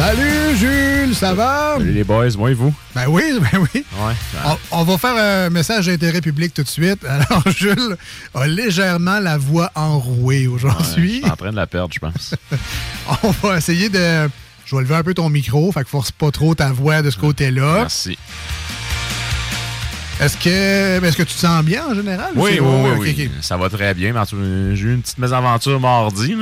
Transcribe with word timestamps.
Salut 0.00 0.56
Jules, 0.56 1.14
ça 1.14 1.34
va? 1.34 1.74
Salut 1.76 1.92
les 1.92 2.04
boys, 2.04 2.30
moi 2.38 2.50
et 2.50 2.54
vous? 2.54 2.74
Ben 2.94 3.04
oui, 3.06 3.22
ben 3.52 3.58
oui. 3.60 3.84
Ouais. 4.02 4.14
On, 4.46 4.80
on 4.80 4.84
va 4.84 4.96
faire 4.96 5.14
un 5.14 5.50
message 5.50 5.88
d'intérêt 5.88 6.22
public 6.22 6.54
tout 6.54 6.62
de 6.62 6.68
suite. 6.68 7.04
Alors, 7.06 7.42
Jules 7.50 7.98
a 8.32 8.46
légèrement 8.46 9.20
la 9.20 9.36
voix 9.36 9.70
enrouée 9.74 10.46
aujourd'hui. 10.46 11.20
Je 11.22 11.30
en 11.30 11.36
train 11.36 11.50
de 11.50 11.56
la 11.56 11.66
perdre, 11.66 11.92
je 11.92 11.98
pense. 11.98 12.34
on 13.22 13.30
va 13.46 13.58
essayer 13.58 13.90
de. 13.90 14.30
Je 14.64 14.74
vais 14.74 14.80
lever 14.80 14.94
un 14.94 15.02
peu 15.02 15.12
ton 15.12 15.28
micro, 15.28 15.70
fait 15.70 15.84
que 15.84 15.90
force 15.90 16.12
pas 16.12 16.30
trop 16.30 16.54
ta 16.54 16.72
voix 16.72 17.02
de 17.02 17.10
ce 17.10 17.18
côté-là. 17.18 17.80
Merci. 17.80 18.16
Est-ce 20.20 20.36
que, 20.36 21.02
est-ce 21.02 21.16
que 21.16 21.22
tu 21.22 21.34
te 21.34 21.40
sens 21.40 21.64
bien 21.64 21.82
en 21.90 21.94
général? 21.94 22.32
Oui, 22.36 22.58
oui, 22.60 22.90
oui. 22.98 23.30
Ça 23.40 23.56
va 23.56 23.70
très 23.70 23.94
bien. 23.94 24.12
J'ai 24.30 24.82
eu 24.84 24.92
une 24.94 25.00
petite 25.00 25.16
mésaventure 25.16 25.80
mardi. 25.80 26.34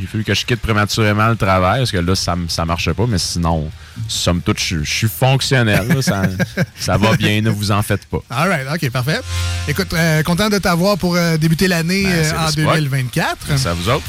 Il 0.00 0.06
fallu 0.06 0.22
que 0.22 0.32
je 0.32 0.44
quitte 0.46 0.60
prématurément 0.60 1.26
le 1.28 1.34
travail 1.34 1.80
parce 1.80 1.90
que 1.90 1.96
là, 1.96 2.14
ça, 2.14 2.36
ça 2.46 2.64
marchait 2.64 2.94
pas. 2.94 3.06
Mais 3.08 3.18
sinon, 3.18 3.68
somme 4.06 4.40
toute, 4.42 4.60
je, 4.60 4.84
je 4.84 4.94
suis 4.94 5.08
fonctionnel. 5.08 5.88
là. 5.88 6.02
Ça, 6.02 6.22
ça 6.78 6.96
va 6.96 7.16
bien, 7.16 7.40
ne 7.40 7.50
vous 7.50 7.72
en 7.72 7.82
faites 7.82 8.06
pas. 8.06 8.20
All 8.30 8.48
right, 8.48 8.66
OK, 8.72 8.90
parfait. 8.90 9.20
Écoute, 9.66 9.92
euh, 9.92 10.22
content 10.22 10.48
de 10.48 10.58
t'avoir 10.58 10.96
pour 10.96 11.16
euh, 11.16 11.36
débuter 11.36 11.66
l'année 11.66 12.04
Ben, 12.04 12.10
euh, 12.12 12.38
en 12.38 12.46
réciproque. 12.46 12.74
2024. 12.76 13.36
Merci 13.48 13.66
à 13.68 13.74
vous 13.74 13.88
autres. 13.88 14.04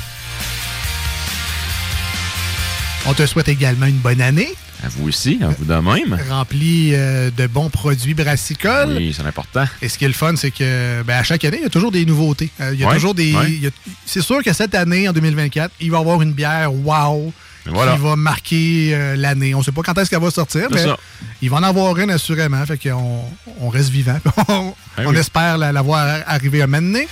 On 3.07 3.13
te 3.15 3.25
souhaite 3.25 3.47
également 3.47 3.87
une 3.87 3.97
bonne 3.97 4.21
année, 4.21 4.53
À 4.83 4.89
vous 4.89 5.07
aussi, 5.07 5.37
à 5.43 5.47
vous 5.49 5.63
de 5.65 5.73
même. 5.75 6.17
remplie 6.29 6.91
euh, 6.95 7.29
de 7.29 7.45
bons 7.47 7.69
produits 7.69 8.13
brassicoles. 8.15 8.95
Oui, 8.97 9.13
c'est 9.15 9.25
important. 9.25 9.65
Et 9.81 9.87
ce 9.89 9.97
qui 9.97 10.05
est 10.05 10.07
le 10.07 10.13
fun, 10.13 10.35
c'est 10.35 10.49
que 10.51 11.03
ben, 11.03 11.17
à 11.19 11.23
chaque 11.23 11.43
année, 11.45 11.57
il 11.59 11.63
y 11.63 11.67
a 11.67 11.69
toujours 11.69 11.91
des 11.91 12.03
nouveautés. 12.05 12.49
Euh, 12.59 12.71
il 12.73 12.79
y 12.79 12.83
a 12.83 12.87
Ouais, 12.87 12.95
toujours 12.95 13.13
des. 13.13 13.33
ouais. 13.35 13.71
C'est 14.05 14.21
sûr 14.21 14.41
que 14.43 14.51
cette 14.53 14.73
année, 14.73 15.07
en 15.07 15.13
2024, 15.13 15.71
il 15.81 15.91
va 15.91 15.97
y 15.97 16.01
avoir 16.01 16.21
une 16.23 16.33
bière 16.33 16.73
wow 16.73 17.31
Voilà. 17.67 17.93
qui 17.93 17.99
va 18.01 18.15
marquer 18.15 18.89
euh, 18.93 19.15
l'année. 19.15 19.53
On 19.53 19.59
ne 19.59 19.63
sait 19.63 19.71
pas 19.71 19.83
quand 19.83 19.95
est-ce 19.99 20.09
qu'elle 20.09 20.19
va 20.21 20.31
sortir, 20.31 20.67
mais 20.71 20.83
ça. 20.83 20.97
il 21.43 21.49
va 21.51 21.57
en 21.57 21.63
avoir 21.63 21.95
une 21.99 22.09
assurément. 22.09 22.65
Fait 22.65 22.77
qu'on 22.79 23.21
on 23.59 23.69
reste 23.69 23.89
vivant. 23.89 24.17
on 24.47 24.73
Ben 24.97 25.05
on 25.05 25.11
oui. 25.11 25.17
espère 25.17 25.59
la, 25.59 25.71
la 25.71 25.81
voir 25.83 26.21
arriver 26.25 26.63
à 26.63 26.67
mener. 26.67 27.07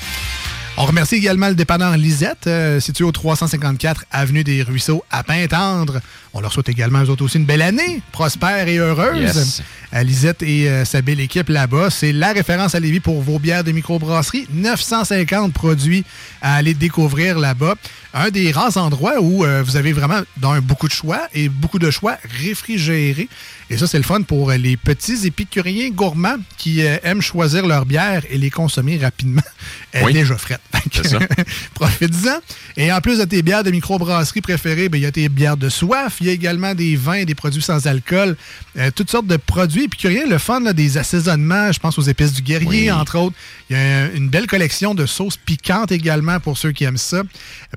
On 0.82 0.86
remercie 0.86 1.16
également 1.16 1.50
le 1.50 1.56
dépanneur 1.56 1.98
Lisette, 1.98 2.48
euh, 2.48 2.80
situé 2.80 3.04
au 3.04 3.12
354 3.12 4.06
Avenue 4.12 4.46
des 4.46 4.64
Ruisseaux 4.64 5.04
à 5.12 5.24
Pintendre. 5.24 6.00
On 6.34 6.40
leur 6.40 6.54
souhaite 6.54 6.70
également, 6.70 7.04
eux 7.04 7.10
autres 7.10 7.26
aussi, 7.26 7.38
une 7.38 7.44
belle 7.44 7.62
année, 7.62 8.02
prospère 8.14 8.66
et 8.66 8.78
heureuse. 8.78 9.20
Yes. 9.20 9.62
À 9.92 10.06
Lisette 10.06 10.42
et 10.42 10.70
euh, 10.70 10.86
sa 10.86 11.02
belle 11.02 11.20
équipe 11.20 11.50
là-bas. 11.50 11.90
C'est 11.90 12.14
la 12.14 12.32
référence 12.32 12.76
à 12.76 12.80
Lévis 12.80 13.02
pour 13.02 13.22
vos 13.22 13.40
bières 13.40 13.66
de 13.66 13.74
microbrasserie. 13.74 14.48
950 14.54 15.52
produits 15.52 16.06
à 16.42 16.56
aller 16.56 16.74
découvrir 16.74 17.40
là-bas. 17.40 17.76
Un 18.14 18.30
des 18.30 18.50
rares 18.54 18.78
endroits 18.78 19.20
où 19.20 19.44
euh, 19.44 19.62
vous 19.62 19.76
avez 19.76 19.92
vraiment 19.92 20.22
beaucoup 20.62 20.88
de 20.88 20.94
choix 20.94 21.28
et 21.34 21.50
beaucoup 21.50 21.80
de 21.80 21.92
choix 21.92 22.18
réfrigérés. 22.42 23.28
Et 23.72 23.78
ça, 23.78 23.86
c'est 23.88 23.98
le 23.98 24.04
fun 24.04 24.22
pour 24.24 24.52
les 24.52 24.78
petits 24.78 25.28
épicuriens 25.28 25.90
gourmands 25.92 26.38
qui 26.58 26.82
euh, 26.84 26.98
aiment 27.04 27.22
choisir 27.22 27.68
leur 27.68 27.86
bière 27.86 28.24
et 28.30 28.38
les 28.38 28.50
consommer 28.50 28.98
rapidement. 28.98 29.42
Elle 29.92 30.06
Oui. 30.06 30.12
est 30.12 30.22
déjà 30.22 30.38
frette. 30.38 30.62
Profites-en. 31.76 32.40
Et 32.78 32.92
en 32.92 33.02
plus 33.02 33.20
de 33.20 33.26
tes 33.26 33.42
bières 33.42 33.64
de 33.64 33.72
microbrasserie 33.72 34.42
préférées, 34.42 34.90
ben, 34.90 34.98
il 34.98 35.02
y 35.02 35.06
a 35.06 35.12
tes 35.12 35.30
bières 35.30 35.58
de 35.58 35.70
soif. 35.70 36.18
Il 36.22 36.28
y 36.28 36.30
a 36.30 36.34
également 36.34 36.74
des 36.74 36.96
vins 36.96 37.14
et 37.14 37.26
des 37.26 37.36
produits 37.36 37.62
sans 37.62 37.86
alcool. 37.88 38.36
Euh, 38.78 38.90
toutes 38.96 39.12
sortes 39.12 39.28
de 39.28 39.38
produits 39.38 39.84
épicuriens. 39.84 40.26
Le 40.28 40.38
fun, 40.38 40.60
là, 40.62 40.74
des 40.74 40.98
assaisonnements. 40.98 41.72
Je 41.72 41.80
pense 41.80 41.98
aux 42.00 42.04
épices 42.04 42.34
du 42.34 42.42
guerrier, 42.42 42.68
Oui. 42.84 42.92
entre 42.92 43.18
autres. 43.20 43.36
Il 43.70 43.76
y 43.78 43.80
a 43.80 44.12
une 44.12 44.30
belle 44.30 44.48
collection 44.48 44.96
de 44.96 45.06
sauces 45.06 45.38
piquantes 45.38 45.92
également 45.92 46.40
pour 46.40 46.58
ceux 46.58 46.72
qui 46.72 46.86
aiment 46.86 46.98
ça. 46.98 47.22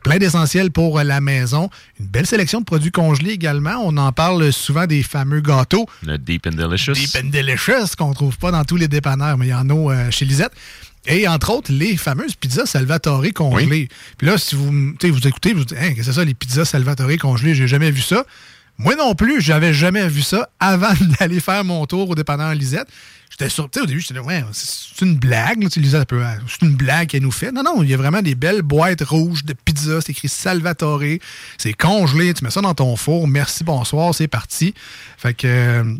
Plein 0.02 0.18
d'essentiels 0.18 0.70
pour 0.70 0.98
euh, 0.98 1.04
la 1.04 1.20
maison. 1.20 1.68
Une 2.00 2.06
belle 2.06 2.26
sélection 2.26 2.60
de 2.60 2.64
produits 2.64 2.90
congelés 2.92 3.32
également. 3.32 3.76
On 3.84 3.96
en 3.98 4.12
parle 4.12 4.52
souvent 4.52 4.86
des 4.86 5.02
fameux 5.02 5.40
gâteaux. 5.40 5.81
Le 6.06 6.18
Deep 6.18 6.46
and 6.46 6.52
Delicious. 6.56 6.92
Deep 6.92 7.16
and 7.16 7.28
Delicious 7.28 7.96
qu'on 7.96 8.12
trouve 8.12 8.36
pas 8.38 8.50
dans 8.50 8.64
tous 8.64 8.76
les 8.76 8.88
dépanneurs, 8.88 9.38
mais 9.38 9.46
il 9.46 9.50
y 9.50 9.54
en 9.54 9.68
a 9.68 9.74
euh, 9.74 10.10
chez 10.10 10.24
Lisette. 10.24 10.52
Et 11.06 11.26
entre 11.26 11.50
autres, 11.50 11.72
les 11.72 11.96
fameuses 11.96 12.34
pizzas 12.36 12.66
Salvatore 12.66 13.24
congelées. 13.34 13.88
Puis 14.18 14.26
là, 14.26 14.38
si 14.38 14.54
vous, 14.54 14.70
vous 14.70 15.26
écoutez, 15.26 15.52
vous 15.52 15.60
vous 15.60 15.64
dites, 15.64 15.78
Hein, 15.78 15.88
qu'est-ce 15.94 15.98
que 15.98 16.02
c'est 16.04 16.12
ça, 16.12 16.24
les 16.24 16.34
pizzas 16.34 16.64
Salvatore 16.64 17.10
congelées? 17.20 17.54
J'ai 17.54 17.66
jamais 17.66 17.90
vu 17.90 18.00
ça. 18.02 18.24
Moi 18.82 18.96
non 18.96 19.14
plus, 19.14 19.40
j'avais 19.40 19.72
jamais 19.72 20.06
vu 20.08 20.22
ça 20.22 20.48
avant 20.60 20.92
d'aller 21.20 21.40
faire 21.40 21.64
mon 21.64 21.86
tour 21.86 22.08
au 22.10 22.14
dépanneur 22.14 22.54
Lisette. 22.54 22.88
J'étais 23.30 23.48
sur, 23.48 23.64
au 23.64 23.86
début, 23.86 24.00
j'étais 24.00 24.20
ouais, 24.20 24.44
c'est 24.52 25.04
une 25.06 25.16
blague, 25.16 25.64
ah, 25.64 25.68
c'est 25.70 26.62
une 26.66 26.74
blague 26.74 27.08
qu'elle 27.08 27.22
nous 27.22 27.30
fait. 27.30 27.50
Non, 27.50 27.62
non, 27.62 27.82
il 27.82 27.88
y 27.88 27.94
a 27.94 27.96
vraiment 27.96 28.20
des 28.20 28.34
belles 28.34 28.60
boîtes 28.60 29.00
rouges 29.00 29.44
de 29.44 29.54
pizza, 29.54 30.02
c'est 30.02 30.12
écrit 30.12 30.28
Salvatore, 30.28 31.00
c'est 31.56 31.72
congelé, 31.72 32.34
tu 32.34 32.44
mets 32.44 32.50
ça 32.50 32.60
dans 32.60 32.74
ton 32.74 32.94
four, 32.94 33.26
merci, 33.26 33.64
bonsoir, 33.64 34.14
c'est 34.14 34.28
parti. 34.28 34.74
Fait 35.16 35.32
que, 35.32 35.46
euh, 35.46 35.94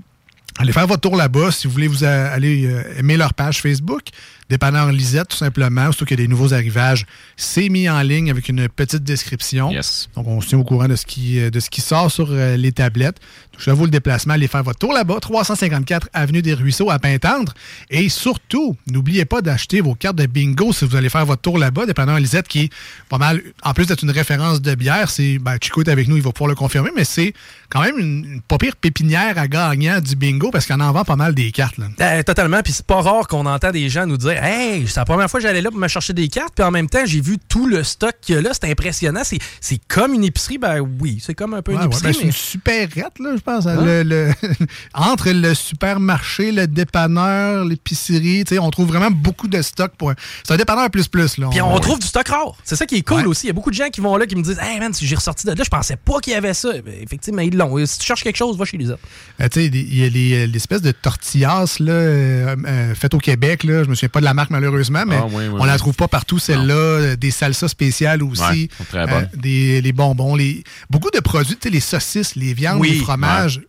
Allez 0.59 0.73
faire 0.73 0.87
votre 0.87 1.01
tour 1.01 1.17
là-bas 1.17 1.51
si 1.51 1.67
vous 1.67 1.73
voulez 1.73 1.89
vous 1.89 2.05
a- 2.05 2.09
aller 2.27 2.67
euh, 2.67 2.83
aimer 2.99 3.17
leur 3.17 3.33
page 3.33 3.63
Facebook. 3.63 4.03
Dépanneur 4.53 4.91
Lisette, 4.93 5.29
tout 5.29 5.37
simplement. 5.37 5.85
Surtout 5.93 6.05
qu'il 6.05 6.19
y 6.19 6.23
a 6.23 6.25
des 6.25 6.29
nouveaux 6.29 6.53
arrivages. 6.55 7.07
C'est 7.37 7.69
mis 7.69 7.89
en 7.89 8.01
ligne 8.03 8.31
avec 8.31 8.49
une 8.49 8.69
petite 8.69 9.05
description. 9.05 9.71
Yes. 9.71 10.09
Donc, 10.17 10.27
on 10.27 10.41
se 10.41 10.49
tient 10.49 10.59
au 10.59 10.65
courant 10.65 10.89
de 10.89 10.97
ce 10.97 11.07
qui, 11.07 11.41
euh, 11.41 11.51
de 11.51 11.61
ce 11.61 11.71
qui 11.71 11.81
sort 11.81 12.11
sur 12.11 12.29
euh, 12.31 12.57
les 12.57 12.73
tablettes. 12.73 13.17
Donc, 13.53 13.63
je 13.63 13.71
vous 13.71 13.85
le 13.85 13.91
déplacement. 13.91 14.35
Allez 14.35 14.49
faire 14.49 14.63
votre 14.63 14.79
tour 14.79 14.93
là-bas. 14.93 15.19
354 15.21 16.09
Avenue 16.13 16.43
des 16.43 16.55
Ruisseaux 16.55 16.91
à 16.91 16.99
Pintendre. 16.99 17.55
Et 17.91 18.09
surtout, 18.09 18.77
n'oubliez 18.91 19.25
pas 19.25 19.43
d'acheter 19.43 19.81
vos 19.81 19.95
cartes 19.95 20.17
de 20.17 20.27
bingo 20.27 20.73
si 20.73 20.85
vous 20.85 20.97
allez 20.97 21.09
faire 21.09 21.25
votre 21.25 21.43
tour 21.43 21.59
là-bas. 21.59 21.87
Dépanneur 21.87 22.19
Lisette, 22.19 22.49
qui 22.49 22.65
est 22.65 22.73
pas 23.09 23.19
mal, 23.19 23.41
en 23.63 23.75
plus 23.75 23.87
d'être 23.87 24.03
une 24.03 24.11
référence 24.11 24.61
de 24.61 24.75
bière, 24.75 25.11
c'est, 25.11 25.39
ben, 25.39 25.57
Chico 25.61 25.83
est 25.83 25.89
avec 25.89 26.09
nous, 26.09 26.17
il 26.17 26.23
va 26.23 26.33
pouvoir 26.33 26.49
le 26.49 26.55
confirmer, 26.55 26.91
mais 26.97 27.05
c'est 27.05 27.33
quand 27.69 27.81
même 27.81 27.99
une, 27.99 28.25
une 28.25 28.41
pas 28.43 28.59
pire 28.59 28.77
pépinière 28.77 29.39
à 29.39 29.49
gagnant 29.49 30.01
du 30.01 30.17
bingo 30.17 30.33
bingo 30.33 30.51
parce 30.51 30.67
qu'on 30.67 30.81
en 30.81 30.93
vend 30.93 31.05
pas 31.05 31.17
mal 31.17 31.35
des 31.35 31.51
cartes. 31.53 31.79
Là. 31.79 31.87
Euh, 32.01 32.23
totalement. 32.23 32.63
Puis 32.63 32.73
c'est 32.73 32.87
pas 32.87 33.01
rare 33.01 33.29
qu'on 33.29 33.47
entend 33.47 33.71
des 33.71 33.89
gens 33.89 34.07
nous 34.07 34.17
dire 34.17 34.42
Hey, 34.45 34.89
c'est 34.89 34.97
la 34.97 35.05
première 35.05 35.31
fois 35.31 35.39
que 35.39 35.47
j'allais 35.47 35.61
là 35.63 35.71
pour 35.71 35.79
me 35.79 35.87
chercher 35.87 36.13
des 36.13 36.27
cartes. 36.27 36.55
Puis 36.57 36.65
en 36.65 36.73
même 36.73 36.89
temps, 36.89 37.05
j'ai 37.07 37.21
vu 37.21 37.39
tout 37.49 37.67
le 37.69 37.85
stock 37.85 38.13
qu'il 38.21 38.35
y 38.35 38.39
a 38.39 38.43
là. 38.43 38.51
C'est 38.53 38.69
impressionnant. 38.69 39.21
C'est, 39.25 39.39
c'est 39.61 39.79
comme 39.87 40.15
une 40.15 40.25
épicerie. 40.25 40.59
Ben 40.59 40.81
oui, 41.01 41.19
c'est 41.25 41.35
comme 41.35 41.55
un 41.55 41.63
peu 41.63 41.71
une 41.73 41.79
Ouais, 41.79 41.85
ouais, 41.85 41.89
épicerie. 41.91 42.09
ben, 42.09 42.13
c'est 42.13 42.21
mais- 42.23 42.27
une 42.27 42.33
supérette, 42.33 43.19
là, 43.21 43.35
je 43.37 43.41
pense. 43.41 43.67
Le- 43.67 44.03
le- 44.03 44.33
entre 44.95 45.31
le 45.31 45.55
supermarché, 45.55 46.51
le 46.51 46.67
dépanneur, 46.67 47.65
l'épicerie, 47.65 48.43
tu 48.45 48.55
sais, 48.55 48.59
on 48.59 48.69
trouve 48.71 48.89
vraiment 48.89 49.13
beaucoup 49.13 49.47
de 49.47 49.63
stock. 49.63 49.93
pour 49.97 50.13
C'est 50.45 50.55
un 50.55 50.57
dépanneur 50.57 50.91
plus 50.91 51.07
plus. 51.07 51.39
Là. 51.39 51.49
Puis 51.51 51.61
on 51.63 51.79
trouve 51.79 52.01
du 52.01 52.07
stock 52.09 52.27
rare. 52.27 52.57
C'est 52.65 52.75
ça 52.77 52.85
qui 52.87 52.97
est 52.97 53.03
cool 53.03 53.19
Ouais. 53.19 53.27
aussi. 53.27 53.45
Il 53.47 53.49
y 53.49 53.51
a 53.51 53.55
beaucoup 53.55 53.71
de 53.71 53.77
gens 53.77 53.91
qui 53.91 54.01
vont 54.01 54.17
là 54.17 54.27
qui 54.27 54.35
me 54.35 54.43
disent 54.43 54.59
Hey 54.61 54.81
man, 54.81 54.93
si 54.93 55.07
j'ai 55.07 55.15
ressorti 55.15 55.47
de 55.47 55.53
là, 55.53 55.63
je 55.65 55.71
pensais 55.71 55.95
pas 55.97 56.19
qu'il 56.19 56.33
y 56.33 56.37
avait 56.37 56.55
ça. 56.55 56.73
Ben, 56.85 56.95
effectivement, 57.01 57.43
ils 57.43 57.57
l'ont. 57.57 57.87
Si 57.87 57.99
tu 57.99 58.07
cherches 58.07 58.25
quelque 58.25 58.37
chose, 58.39 58.57
va 58.59 58.65
chez 58.65 58.77
les 58.77 58.91
autres. 58.91 59.03
Euh, 59.41 59.49
tu 59.49 59.61
sais, 59.61 59.67
il 59.67 59.97
y 59.99 60.05
a 60.05 60.09
les- 60.09 60.47
l'espèce 60.49 60.83
de 60.83 60.91
tortillas 60.91 61.77
là, 61.79 61.93
euh, 61.93 62.57
euh, 62.67 62.95
faite 62.97 63.15
au 63.15 63.19
Québec. 63.19 63.63
Là. 63.65 63.85
Je 63.85 63.89
me 63.89 63.95
souviens 63.95 64.09
pas 64.09 64.21
de 64.23 64.25
la 64.25 64.35
marque 64.35 64.51
malheureusement, 64.51 65.05
mais 65.07 65.17
Ah, 65.19 65.27
oui, 65.31 65.45
oui, 65.49 65.59
on 65.61 65.65
la 65.65 65.77
trouve 65.77 65.95
pas 65.95 66.09
partout, 66.09 66.39
celle-là. 66.39 66.75
Euh, 66.75 67.17
Des 67.17 67.31
salsas 67.31 67.69
spéciales 67.69 68.23
aussi. 68.23 68.69
Bonnes. 68.93 69.29
des, 69.37 69.81
les 69.83 69.93
bonbons, 69.93 70.35
les, 70.37 70.65
beaucoup 70.89 71.11
de 71.11 71.21
produits, 71.21 71.57
tu 71.57 71.69
sais, 71.69 71.71
les 71.71 71.81
saucisses, 71.81 72.35
les 72.37 72.55
viandes, 72.55 72.83
les 72.85 72.95
fromages 73.01 73.61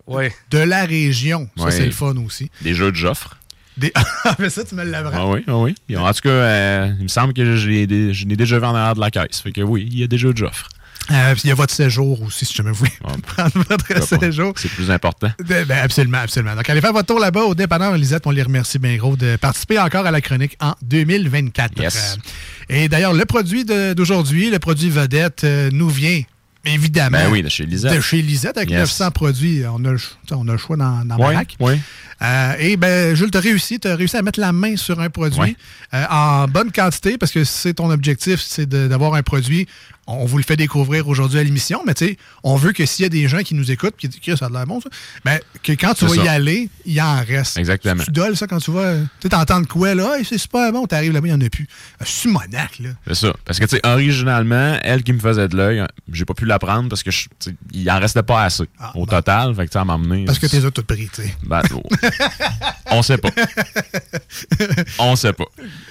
de 0.52 0.58
la 0.60 0.86
région. 0.86 1.50
Ça, 1.58 1.72
c'est 1.72 1.86
le 1.86 1.92
fun 1.92 2.16
aussi. 2.26 2.50
Des 2.62 2.74
jeux 2.74 2.92
de 2.92 2.96
Joffre. 2.96 3.38
Des... 3.78 3.92
Ah, 4.26 4.36
mais 4.40 4.50
ça, 4.50 4.64
tu 4.64 4.76
me. 4.76 4.84
Ah 4.94 5.28
oui, 5.28 5.44
ah 5.48 5.58
oui. 5.58 5.76
En 5.98 6.14
tout 6.14 6.22
cas, 6.22 6.30
euh, 6.30 6.92
il 7.00 7.04
me 7.04 7.08
semble 7.10 7.34
que 7.34 7.56
je 7.58 7.68
l'ai 7.68 7.88
dé- 7.88 8.14
je 8.14 8.26
l'ai 8.28 8.38
déjà 8.38 8.58
vu 8.60 8.66
en 8.66 8.74
arrière 8.76 8.96
de 8.96 9.02
la 9.02 9.10
caisse. 9.12 9.42
Fait 9.42 9.52
que 9.52 9.62
oui, 9.62 9.88
il 9.92 10.00
y 10.00 10.04
a 10.04 10.08
des 10.08 10.18
jeux 10.18 10.32
de 10.32 10.38
Joffre. 10.38 10.70
Euh, 11.12 11.36
il 11.44 11.48
y 11.50 11.52
a 11.52 11.56
votre 11.56 11.74
séjour 11.74 12.22
aussi, 12.22 12.46
si 12.46 12.54
jamais 12.54 12.72
vous 12.72 12.78
voulez 12.78 12.92
prendre 13.24 13.52
votre 13.70 14.04
séjour. 14.08 14.54
C'est 14.56 14.70
plus 14.70 14.90
important. 14.90 15.30
Ben, 15.46 15.66
ben, 15.66 15.80
absolument, 15.84 16.20
absolument. 16.20 16.56
Donc, 16.56 16.70
allez 16.70 16.82
faire 16.82 16.94
votre 16.94 17.08
tour 17.08 17.20
là-bas 17.20 17.42
au 17.44 17.56
dépanneur 17.56 17.96
Lisette. 17.98 18.26
On 18.26 18.32
les 18.32 18.44
remercie 18.44 18.80
bien 18.80 18.96
gros 18.96 19.18
de 19.18 19.36
participer 19.36 19.80
encore 19.80 20.06
à 20.06 20.12
la 20.12 20.22
chronique 20.22 20.56
en 20.62 20.74
2024. 20.82 21.80
Yes. 21.82 22.18
Euh, 22.72 22.76
et 22.76 22.88
d'ailleurs, 22.90 23.14
le 23.14 23.26
produit 23.26 23.66
d'aujourd'hui, 23.66 24.50
le 24.50 24.60
produit 24.60 24.90
vedette, 24.90 25.44
euh, 25.44 25.70
nous 25.74 25.90
vient 25.90 26.22
évidemment 26.66 27.18
Ben 27.18 27.30
oui, 27.30 27.44
de 27.44 27.50
chez 27.50 27.66
Lisette. 27.66 27.94
de 27.94 28.00
chez 28.00 28.22
Lisette 28.22 28.56
avec 28.58 28.70
Yes. 28.70 28.80
900 28.80 29.12
produits. 29.12 29.64
On 29.68 29.84
a 29.84 29.96
on 30.32 30.48
a 30.48 30.52
le 30.54 30.58
choix 30.58 30.78
dans, 30.78 31.04
dans 31.06 31.18
oui. 31.60 31.76
Euh, 32.24 32.54
et 32.60 32.78
ben, 32.78 33.16
Jules, 33.16 33.32
tu 33.32 33.38
as 33.38 33.42
réussi, 33.42 33.80
t'as 33.80 33.96
réussi 33.96 34.16
à 34.18 34.22
mettre 34.22 34.40
la 34.40 34.54
main 34.54 34.76
sur 34.78 35.00
un 35.00 35.10
produit 35.10 35.40
Ouais. 35.42 35.56
euh, 35.94 36.06
en 36.10 36.48
bonne 36.48 36.72
quantité 36.72 37.18
parce 37.18 37.32
que 37.32 37.44
c'est 37.44 37.74
ton 37.74 37.90
objectif, 37.92 38.40
c'est 38.42 38.66
de- 38.68 38.88
d'avoir 38.88 39.14
un 39.16 39.24
produit. 39.24 39.68
On 40.06 40.26
vous 40.26 40.38
le 40.38 40.44
fait 40.44 40.58
découvrir 40.58 41.08
aujourd'hui 41.08 41.40
à 41.40 41.44
l'émission, 41.44 41.82
mais 41.88 41.94
tu 41.94 42.06
sais, 42.08 42.18
on 42.44 42.58
veut 42.58 42.74
que 42.74 42.86
s'il 42.86 43.04
y 43.04 43.06
a 43.06 43.10
des 43.10 43.30
gens 43.30 43.40
qui 43.40 43.56
nous 43.56 43.72
écoutent 43.72 43.96
qui 43.98 44.10
disent 44.10 44.20
que 44.20 44.36
ça 44.36 44.48
a 44.48 44.50
l'air 44.50 44.66
bon, 44.68 44.82
ça, 44.82 44.90
ben, 45.24 45.40
que 45.64 45.72
quand 45.72 45.94
tu 45.94 46.06
vas 46.06 46.16
y 46.26 46.28
aller, 46.28 46.70
il 46.86 47.02
en 47.02 47.24
reste. 47.24 47.56
Exactement. 47.56 48.04
Tu 48.04 48.12
doles 48.12 48.36
ça 48.36 48.46
quand 48.46 48.58
tu 48.60 48.72
vas. 48.72 48.96
Tu 49.22 49.30
t'entends 49.30 49.62
de 49.62 49.66
quoi, 49.66 49.96
là? 49.96 50.18
Hey, 50.18 50.26
c'est 50.26 50.38
super 50.38 50.74
bon, 50.74 50.86
t'arrives 50.88 51.14
là-bas, 51.14 51.28
il 51.28 51.34
n'y 51.38 51.44
en 51.44 51.46
a 51.46 51.50
plus. 51.50 51.68
Euh, 52.02 52.06
C'est 52.06 52.28
monac, 52.28 52.80
là. 52.80 52.90
C'est 53.08 53.16
ça. 53.16 53.34
Parce 53.46 53.60
que, 53.60 53.64
tu 53.66 53.78
sais, 53.78 53.82
originalement, 53.86 54.78
elle 54.84 55.04
qui 55.04 55.14
me 55.14 55.20
faisait 55.20 55.48
de 55.48 55.56
l'œil, 55.56 55.86
j'ai 56.12 56.26
pas 56.26 56.34
pu 56.34 56.46
la 56.46 56.60
prendre 56.60 56.90
parce 56.90 57.02
que 57.04 57.12
je- 57.12 57.28
tu 57.40 57.56
il 57.72 57.90
en 57.90 58.00
restait 58.00 58.24
pas 58.24 58.44
assez 58.44 58.64
au 58.96 59.06
total. 59.06 59.56
Fait 59.56 59.66
que, 59.68 59.72
tu. 59.72 59.78
Ah, 59.78 59.86
Parce 60.26 60.40
que 60.40 60.48
t'es 60.48 60.60
tout 60.70 60.84
pris, 60.84 61.10
tu 61.14 61.22
sais. 61.24 61.34
Ben, 61.46 61.62
oh. 61.74 61.82
on 62.92 63.02
sait 63.02 63.18
pas. 63.18 63.30
on 65.00 65.16
sait 65.16 65.34
pas. 65.34 65.46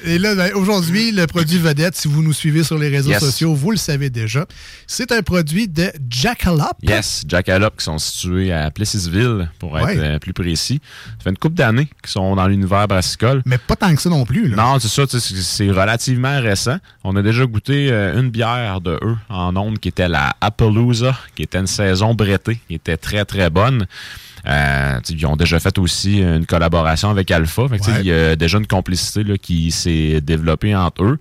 Et 0.05 0.19
là, 0.19 0.35
ben, 0.35 0.53
aujourd'hui, 0.55 1.13
le 1.13 1.27
produit 1.27 1.59
vedette, 1.59 1.97
si 1.97 2.09
vous 2.09 2.23
nous 2.23 2.33
suivez 2.33 2.65
sur 2.65 2.79
les 2.79 2.89
réseaux 2.89 3.11
Yes. 3.11 3.21
sociaux, 3.21 3.55
vous 3.55 3.71
le 3.71 3.77
savez 3.77 4.11
déjà. 4.11 4.47
C'est 4.87 5.13
un 5.13 5.23
produit 5.23 5.69
de 5.69 5.93
Jackalope. 6.09 6.79
Yes, 6.83 7.23
Jackalope 7.27 7.77
qui 7.79 7.85
sont 7.85 7.99
situés 7.99 8.53
à 8.53 8.71
Plessisville, 8.71 9.51
pour 9.59 9.79
être 9.79 9.87
Ouais. 9.87 9.99
euh, 9.99 10.19
plus 10.19 10.33
précis. 10.33 10.81
Ça 11.19 11.25
fait 11.25 11.31
une 11.31 11.37
couple 11.39 11.57
d'années 11.57 11.89
qu'ils 12.03 12.11
sont 12.13 12.37
dans 12.37 12.47
l'univers 12.47 12.87
brassicole. 12.89 13.43
Mais 13.47 13.59
pas 13.59 13.77
tant 13.77 13.95
que 13.95 14.01
ça 14.01 14.09
non 14.11 14.25
plus. 14.25 14.49
Là. 14.49 14.57
Non, 14.57 14.79
c'est 14.79 14.89
ça, 14.89 15.03
c'est 15.19 15.71
relativement 15.71 16.41
récent. 16.41 16.79
On 17.05 17.17
a 17.17 17.23
déjà 17.23 17.45
goûté 17.47 17.89
euh, 17.91 18.19
une 18.21 18.31
bière 18.31 18.81
de 18.81 18.99
eux 19.03 19.17
en 19.29 19.57
ondes 19.57 19.79
qui 19.79 19.89
était 19.89 20.09
la 20.09 20.35
Appaloosa, 20.41 21.17
qui 21.35 21.43
était 21.43 21.59
une 21.59 21.67
saison 21.67 22.15
brettée, 22.15 22.61
qui 22.69 22.75
était 22.75 22.97
très 22.97 23.25
très 23.25 23.51
bonne. 23.51 23.87
Euh, 24.47 24.99
ils 25.09 25.27
ont 25.27 25.37
déjà 25.37 25.61
fait 25.61 25.79
aussi 25.79 26.21
une 26.21 26.47
collaboration 26.47 27.11
avec 27.11 27.31
Alpha. 27.31 27.69
Fait 27.69 27.79
que, 27.79 27.85
tu 27.85 27.91
sais, 27.91 27.97
Ouais. 27.97 28.01
Il 28.03 28.07
y 28.07 28.13
a 28.13 28.37
déjà 28.37 28.59
une 28.59 28.67
complicité 28.67 29.23
là, 29.25 29.39
qui 29.39 29.71
s'est 29.71 30.21
développée 30.21 30.75
entre 30.75 31.05
eux. 31.05 31.19